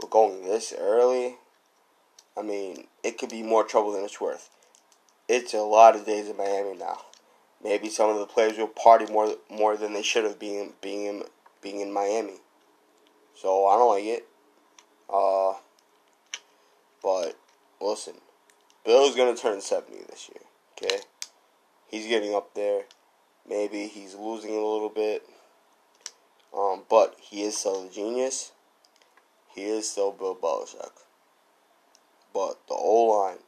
[0.00, 1.36] But going this early,
[2.36, 4.50] I mean, it could be more trouble than it's worth.
[5.28, 6.98] It's a lot of days in Miami now.
[7.62, 11.06] Maybe some of the players will party more more than they should have being being
[11.06, 11.22] in,
[11.60, 12.40] being in Miami.
[13.34, 14.26] So I don't like it.
[15.12, 15.54] Uh,
[17.02, 17.38] but
[17.80, 18.14] listen,
[18.84, 20.42] Bill's gonna turn seventy this year.
[20.72, 21.02] Okay,
[21.86, 22.82] he's getting up there.
[23.48, 25.24] Maybe he's losing a little bit.
[26.56, 28.52] Um, but he is still a genius.
[29.54, 30.90] He is still Bill Belichick.
[32.32, 33.38] But the O line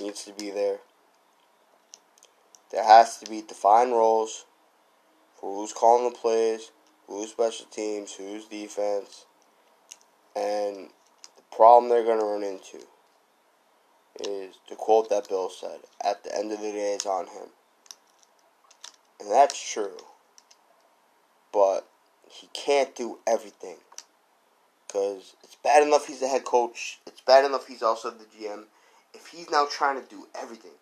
[0.00, 0.78] needs to be there.
[2.70, 4.44] There has to be defined roles
[5.40, 6.70] for who's calling the plays,
[7.06, 9.24] who's special teams, who's defense.
[10.36, 10.90] And
[11.36, 12.86] the problem they're going to run into
[14.20, 17.48] is, to quote that Bill said, at the end of the day, it's on him.
[19.20, 19.96] And that's true.
[21.52, 21.88] But
[22.30, 23.78] he can't do everything.
[24.88, 28.64] Because it's bad enough he's the head coach, it's bad enough he's also the GM.
[29.12, 30.72] If he's now trying to do everything,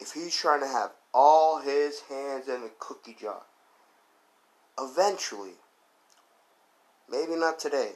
[0.00, 3.42] if he's trying to have all his hands in the cookie jar,
[4.78, 5.52] eventually,
[7.08, 7.92] maybe not today,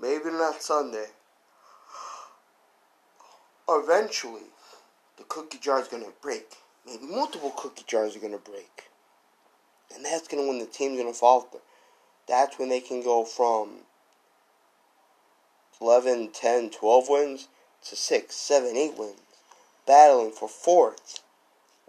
[0.00, 1.06] maybe not Sunday,
[3.68, 4.48] eventually,
[5.16, 6.54] the cookie jar is going to break.
[6.86, 8.84] Maybe multiple cookie jars are going to break.
[9.94, 11.58] And that's going to when the team's going to falter.
[12.30, 13.70] That's when they can go from
[15.80, 17.48] 11, 10, 12 wins
[17.88, 19.20] to 6, 7, 8 wins.
[19.84, 21.18] Battling for fourth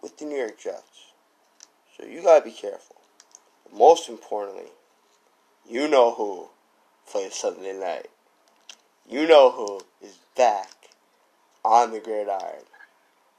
[0.01, 1.11] with the New York Jets.
[1.95, 2.95] So you got to be careful.
[3.63, 4.71] But most importantly,
[5.69, 6.49] you know who
[7.07, 8.07] plays Sunday night.
[9.07, 10.71] You know who is back
[11.63, 12.63] on the gridiron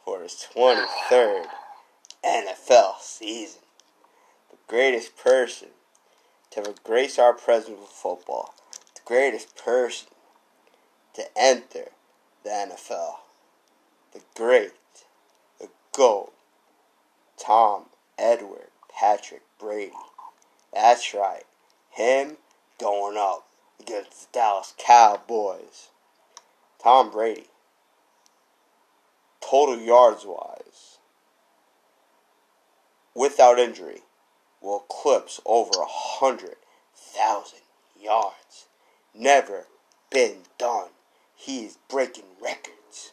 [0.05, 1.47] for his 23rd
[2.25, 3.63] NFL season.
[4.53, 5.71] The greatest person
[6.53, 8.55] to grace our presence with football.
[8.95, 10.09] The greatest person
[11.15, 11.89] to enter
[12.45, 13.17] the NFL.
[14.13, 14.73] The great,
[15.59, 16.33] the GOAT,
[17.39, 17.87] Tom
[18.19, 19.93] Edward Patrick Brady.
[20.73, 21.45] That's right.
[21.91, 22.37] Him
[22.79, 23.47] going up
[23.81, 25.89] against the Dallas Cowboys.
[26.83, 27.47] Tom Brady
[29.43, 30.99] total yards wise,
[33.15, 34.01] without injury,
[34.63, 36.57] will eclipse over a hundred
[36.95, 37.61] thousand
[38.01, 38.67] yards.
[39.15, 39.67] Never
[40.11, 40.89] been done.
[41.35, 43.13] He is breaking records.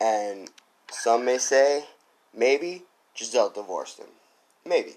[0.00, 0.50] And
[0.90, 1.84] some may say,
[2.34, 4.06] maybe Gisele divorced him.
[4.64, 4.94] Maybe.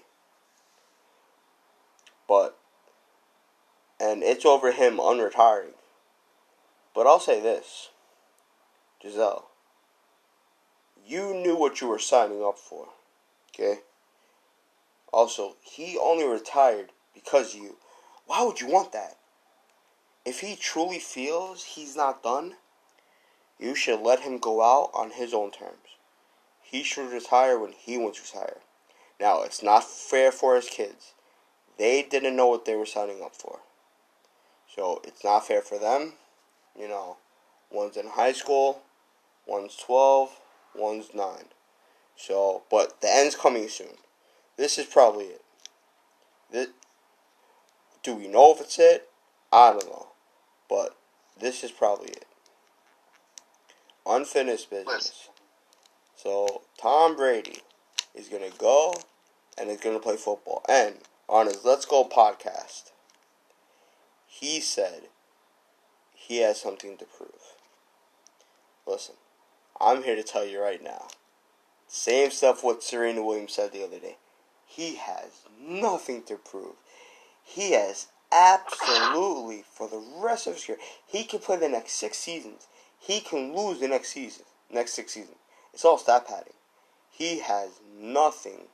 [2.28, 2.56] But,
[4.00, 5.74] and it's over him unretiring.
[6.94, 7.90] But I'll say this
[9.02, 9.44] Gisele,
[11.06, 12.88] you knew what you were signing up for.
[13.50, 13.80] Okay?
[15.12, 17.76] Also, he only retired because you.
[18.26, 19.18] Why would you want that?
[20.24, 22.54] If he truly feels he's not done,
[23.58, 25.76] you should let him go out on his own terms.
[26.62, 28.58] He should retire when he wants to retire.
[29.20, 31.12] Now, it's not fair for his kids.
[31.78, 33.60] They didn't know what they were signing up for.
[34.74, 36.14] So, it's not fair for them.
[36.78, 37.18] You know,
[37.72, 38.82] One's in high school.
[39.46, 40.38] One's 12.
[40.74, 41.26] One's 9.
[42.16, 43.96] So, but the end's coming soon.
[44.56, 45.42] This is probably it.
[46.50, 46.68] This,
[48.02, 49.08] do we know if it's it?
[49.52, 50.08] I don't know.
[50.68, 50.96] But
[51.40, 52.26] this is probably it.
[54.06, 55.28] Unfinished business.
[56.16, 57.62] So, Tom Brady
[58.14, 58.94] is going to go
[59.58, 60.64] and is going to play football.
[60.68, 60.96] And
[61.28, 62.90] on his Let's Go podcast,
[64.26, 65.02] he said
[66.14, 67.56] he has something to prove.
[68.86, 69.14] Listen,
[69.80, 71.08] I'm here to tell you right now.
[71.86, 74.16] Same stuff what Serena Williams said the other day.
[74.74, 76.76] He has nothing to prove.
[77.44, 82.16] He has absolutely, for the rest of his career, he can play the next six
[82.16, 82.68] seasons.
[82.98, 85.36] He can lose the next season, next six seasons.
[85.74, 86.54] It's all stat padding.
[87.10, 88.68] He has nothing.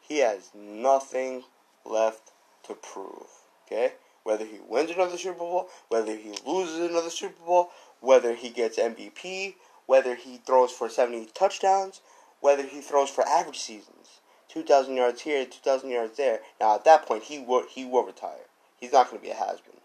[0.00, 1.44] He has nothing
[1.84, 2.32] left
[2.64, 3.28] to prove.
[3.66, 3.92] Okay?
[4.24, 8.78] Whether he wins another Super Bowl, whether he loses another Super Bowl, whether he gets
[8.78, 9.54] MVP,
[9.86, 12.00] whether he throws for 70 touchdowns,
[12.40, 14.19] whether he throws for average seasons,
[14.52, 16.40] 2,000 yards here, 2,000 yards there.
[16.60, 18.46] Now, at that point, he will, he will retire.
[18.78, 19.80] He's not going to be a has been.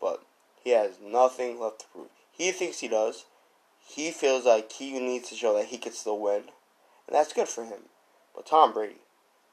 [0.00, 0.22] But
[0.62, 2.08] he has nothing left to prove.
[2.30, 3.24] He thinks he does.
[3.86, 6.44] He feels like he needs to show that he can still win.
[7.06, 7.88] And that's good for him.
[8.34, 9.02] But Tom Brady,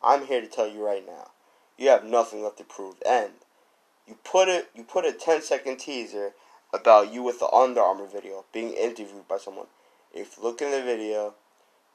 [0.03, 1.31] I'm here to tell you right now,
[1.77, 2.95] you have nothing left to prove.
[3.07, 3.31] And
[4.07, 6.33] you put it you put a 10 second teaser
[6.73, 9.67] about you with the Under Armour video being interviewed by someone.
[10.13, 11.35] If you look in the video,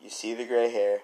[0.01, 1.01] you see the gray hair,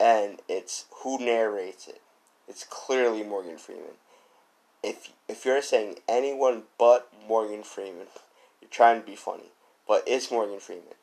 [0.00, 2.00] and it's who narrates it.
[2.48, 3.98] It's clearly Morgan Freeman.
[4.82, 8.06] If if you're saying anyone but Morgan Freeman,
[8.60, 9.52] you're trying to be funny.
[9.86, 10.94] But it's Morgan Freeman.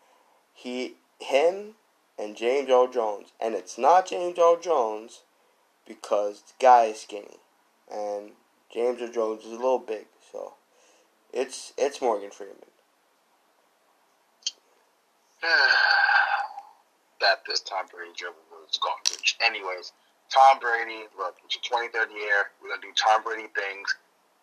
[0.53, 1.75] He him
[2.17, 5.21] and James Earl Jones, and it's not James Earl Jones
[5.87, 7.37] because the guy is skinny,
[7.91, 8.31] and
[8.73, 10.55] James Earl Jones is a little big, so
[11.31, 12.55] it's it's Morgan Freeman.
[17.21, 19.39] that this Tom Brady dribble was garbage.
[19.39, 19.95] Anyways,
[20.29, 22.51] Tom Brady, look, it's your 23rd year.
[22.59, 23.87] We're gonna do Tom Brady things.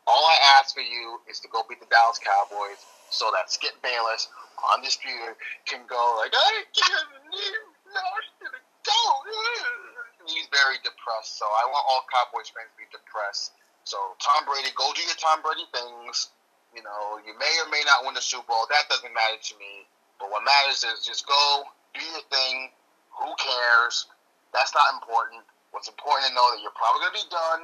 [0.08, 3.76] All I ask for you is to go beat the Dallas Cowboys so that Skip
[3.80, 4.28] Bayless,
[4.76, 7.08] undisputed, can go like, I can't
[8.40, 8.48] to
[8.84, 9.00] go.
[10.26, 13.52] He's very depressed, so I want all Cowboys fans to be depressed.
[13.84, 16.32] So Tom Brady, go do your Tom Brady things.
[16.72, 18.66] You know, you may or may not win the Super Bowl.
[18.68, 19.86] That doesn't matter to me.
[20.18, 22.72] But what matters is just go, do your thing.
[23.20, 24.06] Who cares?
[24.54, 25.42] That's not important.
[25.74, 27.60] What's important to know that you're probably gonna be done.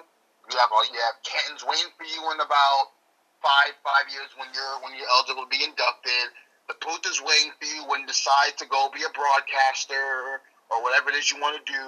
[0.50, 2.90] You have all you have Cantons waiting for you in about
[3.38, 6.34] five five years when you're when you're eligible to be inducted.
[6.66, 10.82] The booth is waiting for you when you decide to go be a broadcaster or
[10.82, 11.86] whatever it is you want to do.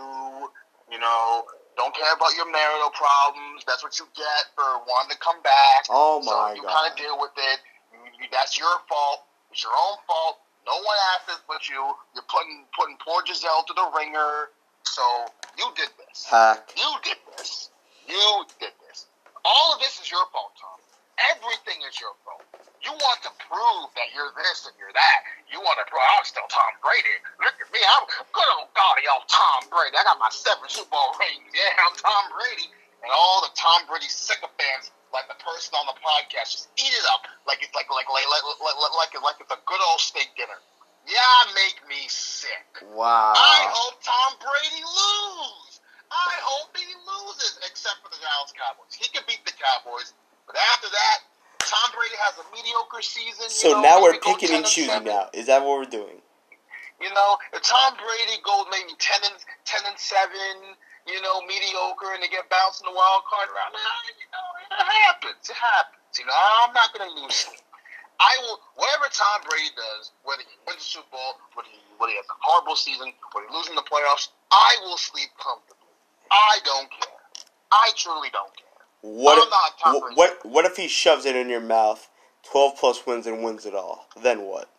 [0.91, 3.67] You know, don't care about your marital problems.
[3.67, 5.91] That's what you get for wanting to come back.
[5.91, 6.71] Oh my so you god!
[6.71, 7.59] kind of deal with it.
[8.31, 9.27] That's your fault.
[9.51, 10.43] It's your own fault.
[10.67, 11.83] No one asked this but you.
[12.15, 14.55] You're putting putting poor Gisele to the ringer.
[14.85, 15.03] So
[15.59, 16.27] you did this.
[16.27, 16.73] Hack.
[16.77, 17.71] You did this.
[18.09, 19.07] You did this.
[19.45, 20.79] All of this is your fault, Tom.
[21.35, 22.43] Everything is your fault.
[22.83, 25.19] You want to prove that you're this and you're that.
[25.47, 27.15] You want to prove I'm still Tom Brady.
[27.39, 27.79] Look at me.
[27.79, 29.95] I'm good old gaudy old Tom Brady.
[29.95, 31.47] I got my seven Super Bowl rings.
[31.55, 32.67] Yeah, I'm Tom Brady.
[33.07, 37.07] And all the Tom Brady sycophants, like the person on the podcast, just eat it
[37.15, 40.03] up like it's like like like like like, like, like, like it's a good old
[40.03, 40.59] steak dinner.
[41.07, 42.83] Yeah, make me sick.
[42.95, 43.35] Wow.
[43.35, 45.81] I hope Tom Brady lose.
[46.13, 48.93] I hope he loses, except for the Dallas Cowboys.
[48.93, 50.13] He can beat the Cowboys,
[50.47, 51.19] but after that,
[51.65, 53.49] Tom Brady has a mediocre season.
[53.49, 55.33] So know, now we're picking and choosing now.
[55.33, 56.21] Is that what we're doing?
[57.01, 60.77] You know, if Tom Brady goes maybe ten and ten and seven,
[61.09, 64.87] you know, mediocre, and they get bounced in the wild card round, you know, it
[65.09, 65.49] happens.
[65.49, 66.21] It happens.
[66.21, 67.65] You know, I'm not gonna lose sleep.
[68.23, 72.15] I will whatever Tom Brady does, whether he wins the Super Bowl, whether he whether
[72.15, 75.91] he has a horrible season, whether he loses in the playoffs, I will sleep comfortably.
[76.31, 77.21] I don't care.
[77.73, 78.79] I truly don't care.
[79.03, 80.17] What I'm if, not Tom wh- Brady.
[80.17, 82.09] what what if he shoves it in your mouth,
[82.47, 84.07] twelve plus wins and wins it all?
[84.23, 84.71] Then what?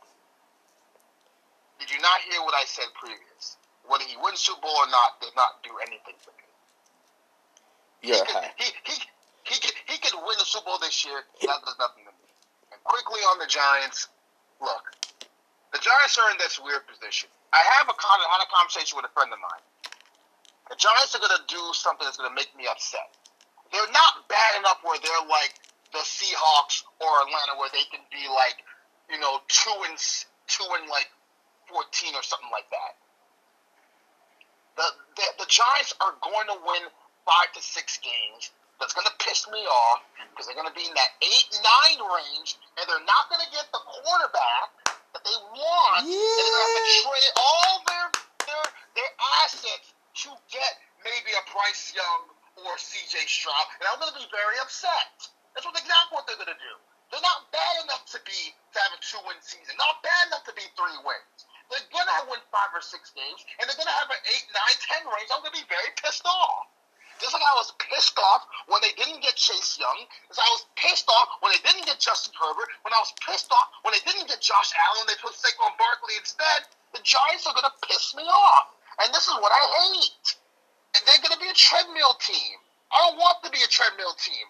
[1.80, 3.58] Did you not hear what I said previous?
[3.88, 6.44] Whether he wins Super Bowl or not does not do anything for me.
[8.04, 8.96] You're he, could, he, he,
[9.44, 11.24] he, could, he could win the Super Bowl this year.
[11.42, 12.03] That does nothing to me.
[12.03, 12.03] And
[12.84, 14.08] quickly on the Giants,
[14.62, 14.94] look,
[15.72, 17.30] the Giants are in this weird position.
[17.54, 19.64] I have a con- had a conversation with a friend of mine.
[20.70, 23.14] The Giants are going to do something that's going to make me upset.
[23.74, 25.58] They're not bad enough where they're like
[25.92, 28.62] the Seahawks or Atlanta, where they can be like,
[29.10, 29.98] you know, two and
[30.48, 31.10] two and like
[31.70, 32.94] fourteen or something like that.
[34.78, 36.84] The, the the Giants are going to win
[37.26, 38.50] five to six games.
[38.84, 40.04] That's going to piss me off
[40.36, 43.48] because they're going to be in that eight nine range, and they're not going to
[43.56, 44.76] get the quarterback
[45.16, 46.20] that they want, Yeah.
[46.20, 48.08] and they're going to have to trade all their
[48.44, 48.66] their
[49.00, 49.12] their
[49.48, 49.96] assets
[50.28, 50.74] to get
[51.08, 52.28] maybe a Bryce Young
[52.60, 53.24] or C.J.
[53.24, 55.32] Stroud, and I'm going to be very upset.
[55.56, 56.76] That's what exactly what they're going to do.
[57.08, 59.80] They're not bad enough to be to have a two-win season.
[59.80, 61.40] Not bad enough to be three wins.
[61.72, 64.46] They're going to win five or six games, and they're going to have an eight,
[64.52, 65.30] nine, ten range.
[65.32, 66.73] I'm going to be very pissed off.
[67.24, 69.96] Just like I was pissed off when they didn't get Chase Young,
[70.28, 73.48] as I was pissed off when they didn't get Justin Herbert, when I was pissed
[73.48, 76.68] off when they didn't get Josh Allen, they put Saquon Barkley instead.
[76.92, 80.36] The Giants are going to piss me off, and this is what I hate.
[81.00, 82.60] And they're going to be a treadmill team.
[82.92, 84.46] I don't want to be a treadmill team.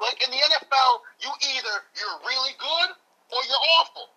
[0.00, 2.88] Like in the NFL, you either you're really good
[3.36, 4.08] or you're awful.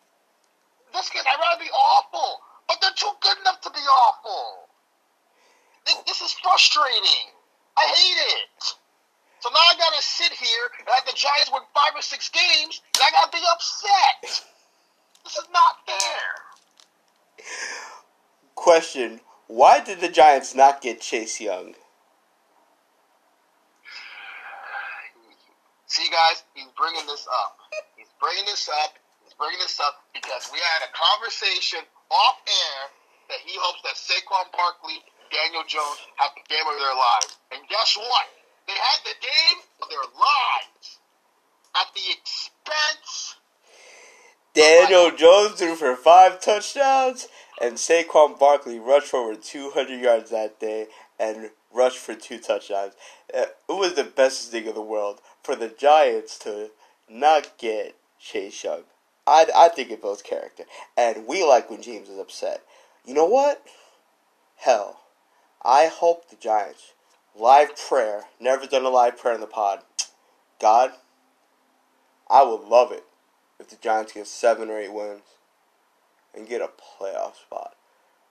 [0.96, 2.40] This kid, I'd rather be awful,
[2.72, 4.72] but they're too good enough to be awful.
[5.84, 7.36] This, this is frustrating.
[7.78, 8.76] I hate it.
[9.40, 12.82] So now I gotta sit here and let the Giants win five or six games,
[12.96, 14.44] and I gotta be upset.
[15.24, 16.26] This is not fair.
[18.56, 21.76] Question: Why did the Giants not get Chase Young?
[25.88, 27.58] See, guys, he's bringing this up.
[27.96, 29.00] He's bringing this up.
[29.24, 31.80] He's bringing this up because we had a conversation
[32.12, 32.80] off air
[33.30, 35.00] that he hopes that Saquon Barkley,
[35.32, 37.40] Daniel Jones have the game of their lives.
[37.78, 38.26] Guess what?
[38.66, 40.98] They had the game of their lives
[41.76, 43.36] at the expense.
[44.56, 47.28] Daniel Jones threw for five touchdowns,
[47.62, 50.88] and Saquon Barkley rushed for over 200 yards that day
[51.20, 52.94] and rushed for two touchdowns.
[53.32, 56.72] Uh, It was the best thing in the world for the Giants to
[57.08, 58.84] not get Chase Young.
[59.28, 60.64] I, I think it builds character,
[60.98, 62.64] and we like when James is upset.
[63.06, 63.64] You know what?
[64.56, 65.02] Hell,
[65.64, 66.94] I hope the Giants
[67.40, 68.26] live prayer.
[68.40, 69.82] Never done a live prayer in the pod.
[70.60, 70.92] God,
[72.30, 73.04] I would love it
[73.60, 75.22] if the Giants get seven or eight wins
[76.34, 77.76] and get a playoff spot.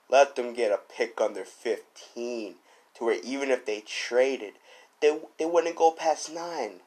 [0.09, 2.55] Let them get a pick under 15
[2.95, 4.55] to where even if they traded,
[5.01, 6.81] they, they wouldn't go past nine.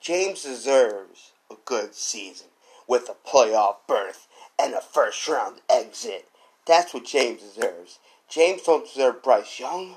[0.00, 2.48] James deserves a good season
[2.86, 4.28] with a playoff berth
[4.58, 6.28] and a first round exit.
[6.66, 7.98] That's what James deserves.
[8.28, 9.96] James don't deserve Bryce Young.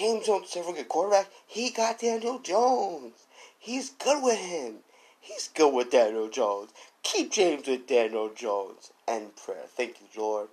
[0.00, 1.28] James don't deserve a good quarterback.
[1.44, 3.28] He got Daniel Jones.
[3.58, 4.80] He's good with him.
[5.20, 6.72] He's good with Daniel Jones.
[7.02, 8.96] Keep James with Daniel Jones.
[9.04, 9.68] End prayer.
[9.76, 10.48] Thank you, Lord.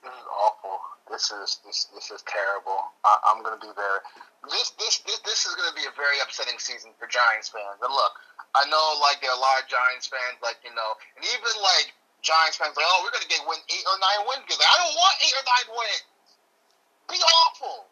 [0.00, 0.80] This is awful.
[1.12, 2.88] This is this this is terrible.
[3.04, 4.00] I, I'm gonna be very.
[4.48, 7.84] This this this this is gonna be a very upsetting season for Giants fans.
[7.84, 8.12] And look,
[8.56, 11.52] I know like there are a lot of Giants fans like you know, and even
[11.60, 11.92] like
[12.24, 14.96] Giants fans like, oh, we're gonna get win eight or nine wins because I don't
[14.96, 16.13] want eight or nine wins.
[17.08, 17.86] Be awful.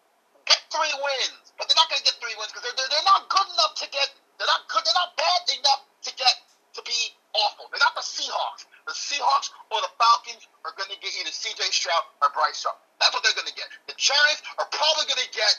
[0.47, 3.29] Get three wins, but they're not gonna get three wins because they're, they're they're not
[3.29, 4.09] good enough to get.
[4.39, 4.83] They're not good.
[4.83, 6.35] They're not bad enough to get
[6.75, 7.69] to be awful.
[7.71, 8.65] They're not the Seahawks.
[8.89, 11.61] The Seahawks or the Falcons are going to get either C.J.
[11.71, 12.77] Stroud or Bryce Young.
[12.99, 13.69] That's what they're going to get.
[13.89, 15.55] The Giants are probably going to get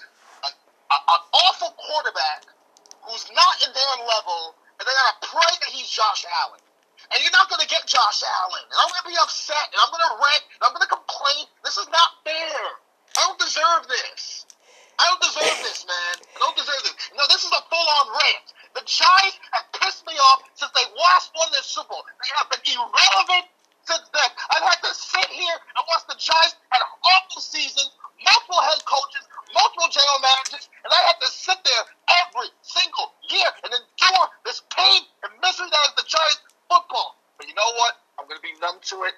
[0.50, 2.50] an, a, an awful quarterback
[3.06, 6.62] who's not in their level, and they're going to pray that he's Josh Allen.
[7.14, 8.64] And you're not going to get Josh Allen.
[8.74, 10.94] And I'm going to be upset, and I'm going to rant, and I'm going to
[10.94, 11.46] complain.
[11.62, 12.64] This is not fair.
[13.18, 14.46] I don't deserve this.
[15.00, 16.16] I don't deserve this, man.
[16.22, 16.96] I don't deserve this.
[17.18, 18.48] No, this is a full-on rant.
[18.74, 22.06] The Giants have pissed me off since they last won this Super Bowl.
[22.06, 23.46] They have been irrelevant
[23.86, 24.30] since then.
[24.54, 29.30] I've had to sit here and watch the Giants had awful seasons, multiple head coaches,
[29.54, 31.84] multiple general managers, and I had to sit there
[32.26, 37.18] every single year and endure this pain and misery that is the Giants football.
[37.38, 38.02] But you know what?
[38.18, 39.14] I'm going to be numb to it.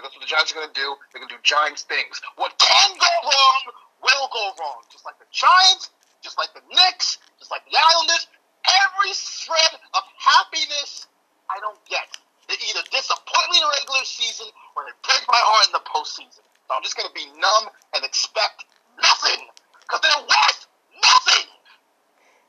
[0.00, 0.88] Because that's what the Giants are going to do.
[1.12, 2.24] They're going to do Giants things.
[2.40, 3.62] What can go wrong
[4.00, 4.80] will go wrong.
[4.88, 5.92] Just like the Giants,
[6.24, 8.24] just like the Knicks, just like the Islanders.
[8.64, 11.04] Every shred of happiness
[11.52, 12.08] I don't get.
[12.48, 15.84] They either disappoint me in the regular season or they break my heart in the
[15.84, 16.48] postseason.
[16.48, 18.64] So I'm just going to be numb and expect
[18.96, 19.52] nothing.
[19.84, 20.60] Because they're worth
[20.96, 21.44] nothing.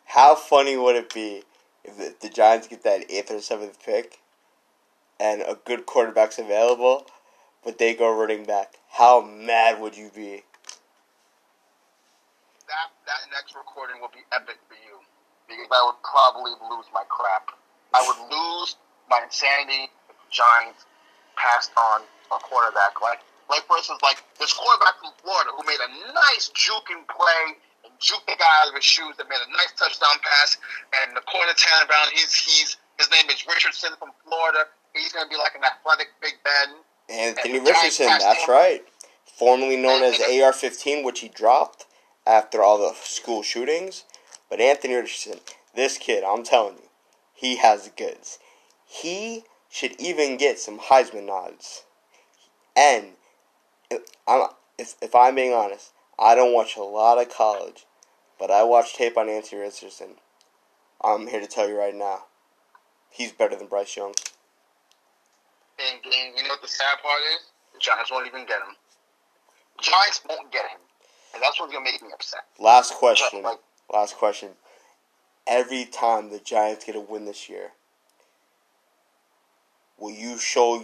[0.08, 1.44] How funny would it be
[1.84, 4.24] if the, the Giants get that eighth or seventh pick
[5.20, 7.06] and a good quarterback's available,
[7.64, 8.76] but they go running back?
[8.90, 10.44] How mad would you be?
[12.68, 15.00] That, that next recording will be epic for you.
[15.48, 17.52] Because I would probably lose my crap.
[17.94, 18.76] I would lose
[19.10, 20.88] my insanity if Giants
[21.36, 23.02] passed on a quarterback.
[23.04, 23.20] Like,
[23.52, 27.92] like for instance, like this quarterback from Florida who made a nice juking play and
[28.00, 30.58] the guy out of his shoes that made a nice touchdown pass.
[31.04, 34.70] And the corner Tannenbaum, he's he's his name is Richardson from Florida.
[34.94, 36.80] He's gonna be like an athletic Big Ben.
[37.10, 38.84] Anthony the Richardson, that's right.
[39.26, 41.86] Formerly known as AR 15, which he dropped
[42.26, 44.06] after all the school shootings.
[44.50, 45.40] But Anthony Richardson,
[45.76, 46.90] this kid, I'm telling you,
[47.34, 48.38] he has goods.
[48.86, 51.86] He should even get some Heisman nods.
[52.76, 53.14] And
[53.90, 57.86] if I'm, if, if I'm being honest, I don't watch a lot of college,
[58.38, 60.16] but I watch tape on Anthony Richardson.
[61.04, 62.26] I'm here to tell you right now,
[63.10, 64.14] he's better than Bryce Young.
[65.90, 67.50] And, and you know what the sad part is?
[67.74, 68.76] The Giants won't even get him.
[69.82, 70.80] Giants won't get him.
[71.34, 72.42] And that's what's going to make me upset.
[72.60, 73.44] Last question.
[73.44, 73.60] Like-
[73.92, 74.50] Last question.
[75.48, 77.72] Every time the Giants get a win this year,
[79.98, 80.84] will you show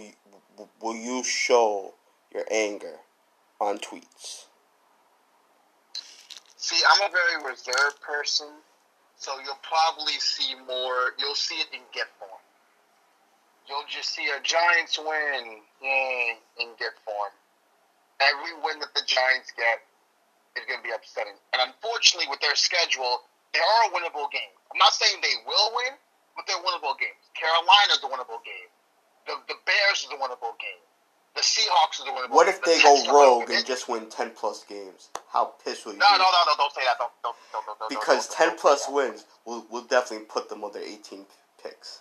[0.82, 1.94] will you show
[2.34, 2.96] your anger
[3.60, 4.46] on tweets?
[6.56, 8.48] See, I'm a very reserved person,
[9.16, 11.12] so you'll probably see more.
[11.18, 12.30] You'll see it in GIF form.
[13.68, 17.32] You'll just see a Giants win in GIF form.
[18.18, 19.84] Every win that the Giants get
[20.56, 21.36] is going to be upsetting.
[21.54, 24.50] And unfortunately, with their schedule, they are a winnable game.
[24.72, 25.94] I'm not saying they will win,
[26.34, 27.20] but they're winnable games.
[27.36, 28.68] Carolina's a winnable game.
[29.28, 30.82] The, the Bears is a winnable game.
[31.36, 32.56] The Seahawks is a winnable What game.
[32.56, 35.12] What if The they go Jets is a rogue and just win ten plus games?
[35.30, 36.18] How pissed will you No, be?
[36.18, 36.52] no, no, no!
[36.56, 36.98] Don't say that.
[36.98, 40.72] Don't, don't, don't, Because don't, ten don't plus wins will will definitely put them on
[40.72, 41.26] their eighteen
[41.62, 42.00] picks.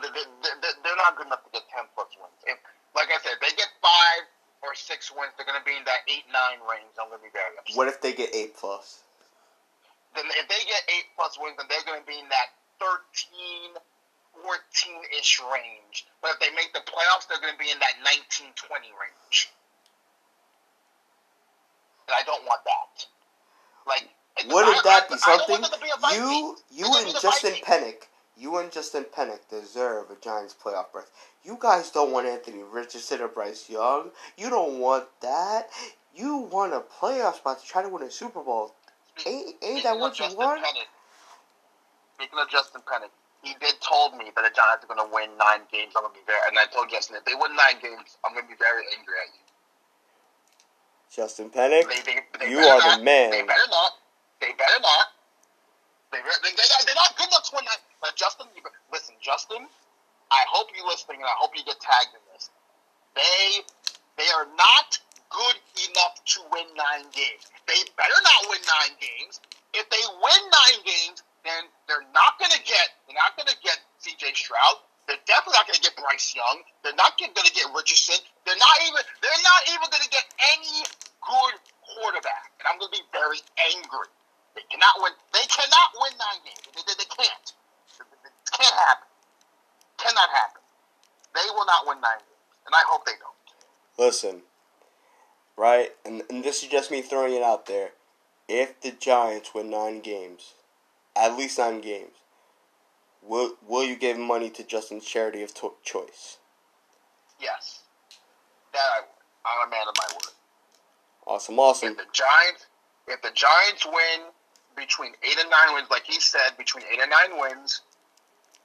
[0.00, 2.32] They- they- they- They're not good enough to get ten plus wins.
[2.46, 2.58] If,
[2.94, 4.26] like I said, they get five
[4.62, 6.92] or six wins, they're going to be in that eight nine range.
[6.98, 7.76] I'm going to be very upset.
[7.76, 9.02] What if they get eight plus?
[10.14, 13.74] Then if they get eight plus wins, then they're going to be in that 13,
[14.42, 16.06] 14 ish range.
[16.22, 19.50] But if they make the playoffs, they're going to be in that 19, 20 range.
[22.06, 23.06] And I don't want that.
[23.86, 24.08] Like,
[24.46, 25.60] Wouldn't that I- be something?
[25.60, 26.16] want them to be.
[26.16, 28.06] You you and Justin Vikings.
[28.36, 31.10] You and Justin Pennick deserve a Giants playoff berth.
[31.44, 34.10] You guys don't want Anthony Richardson or Bryce Young.
[34.36, 35.68] You don't want that.
[36.14, 38.74] You want a playoff spot to try to win a Super Bowl.
[39.26, 40.60] Ain't, ain't that what you Justin want?
[40.64, 40.90] Pennick,
[42.14, 45.30] speaking of Justin Pennick, he did told me that the Giants are going to win
[45.38, 45.92] nine games.
[45.94, 48.32] I'm going to be very, and I told Justin if they win nine games, I'm
[48.34, 49.44] going to be very angry at you.
[51.14, 53.30] Justin Pennick, They, they, they you are not, the man.
[53.30, 53.92] They better not.
[54.40, 55.06] They better not.
[56.22, 57.82] They're not good enough to win nine.
[58.00, 58.46] But Justin,
[58.92, 59.66] listen, Justin,
[60.30, 62.50] I hope you're listening, and I hope you get tagged in this.
[63.14, 63.62] They
[64.18, 64.98] they are not
[65.30, 65.58] good
[65.90, 67.50] enough to win nine games.
[67.66, 69.42] They better not win nine games.
[69.74, 73.78] If they win nine games, then they're not going to get they're not to get
[73.98, 74.34] C.J.
[74.34, 74.78] Stroud.
[75.04, 76.64] They're definitely not going to get Bryce Young.
[76.80, 78.16] They're not going to get Richardson.
[78.48, 80.24] They're not even they're not even going to get
[80.56, 80.88] any
[81.20, 81.54] good
[81.84, 82.56] quarterback.
[82.60, 83.40] And I'm going to be very
[83.74, 84.08] angry.
[84.54, 85.12] They cannot win.
[85.32, 86.62] They cannot win nine games.
[86.74, 87.52] They, they, they can't.
[88.00, 89.08] It can't happen.
[89.98, 90.62] Cannot happen.
[91.34, 93.34] They will not win nine games, and I hope they don't.
[93.98, 94.42] Listen,
[95.56, 95.90] right?
[96.04, 97.90] And, and this is just me throwing it out there.
[98.48, 100.54] If the Giants win nine games,
[101.16, 102.12] at least nine games,
[103.22, 106.38] will will you give money to Justin's charity of to- choice?
[107.40, 107.80] Yes,
[108.72, 109.08] that I would.
[109.46, 110.32] I'm a man of my word.
[111.26, 111.88] Awesome, awesome.
[111.90, 112.66] If the Giants,
[113.08, 114.30] if the Giants win
[114.76, 117.82] between eight and nine wins, like he said, between eight and nine wins,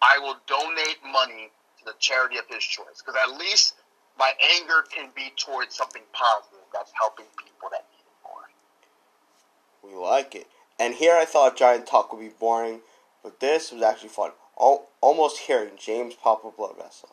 [0.01, 3.01] I will donate money to the charity of his choice.
[3.03, 3.75] Because at least
[4.17, 9.91] my anger can be towards something positive that's helping people that need it more.
[9.91, 10.47] We like it.
[10.79, 12.81] And here I thought Giant Talk would be boring,
[13.23, 14.31] but this was actually fun.
[14.59, 17.09] Al- almost hearing James pop a blood vessel.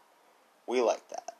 [0.66, 1.34] We like that.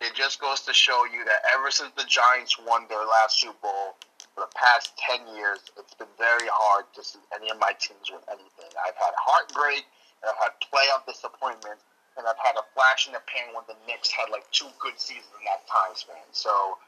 [0.00, 3.54] It just goes to show you that ever since the Giants won their last Super
[3.62, 3.94] Bowl,
[4.34, 8.08] for the past 10 years, it's been very hard to see any of my teams
[8.08, 8.70] win anything.
[8.80, 9.84] I've had heartbreak,
[10.24, 11.80] and I've had playoff disappointment,
[12.16, 14.96] and I've had a flash in the pan when the Knicks had like two good
[14.96, 16.24] seasons in that time span.
[16.32, 16.78] So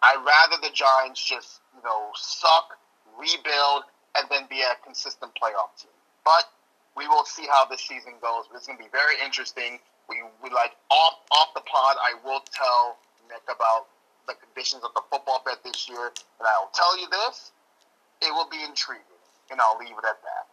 [0.00, 2.76] I'd rather the Giants just, you know, suck,
[3.16, 5.92] rebuild, and then be a consistent playoff team.
[6.24, 6.48] But
[6.96, 8.48] we will see how this season goes.
[8.54, 9.80] It's going to be very interesting.
[10.08, 11.96] We, we like off off the pod.
[12.00, 12.96] I will tell
[13.28, 13.88] Nick about
[14.28, 17.52] the conditions of the football bet this year, and I will tell you this:
[18.22, 19.04] it will be intriguing,
[19.50, 20.46] and I'll leave it at that.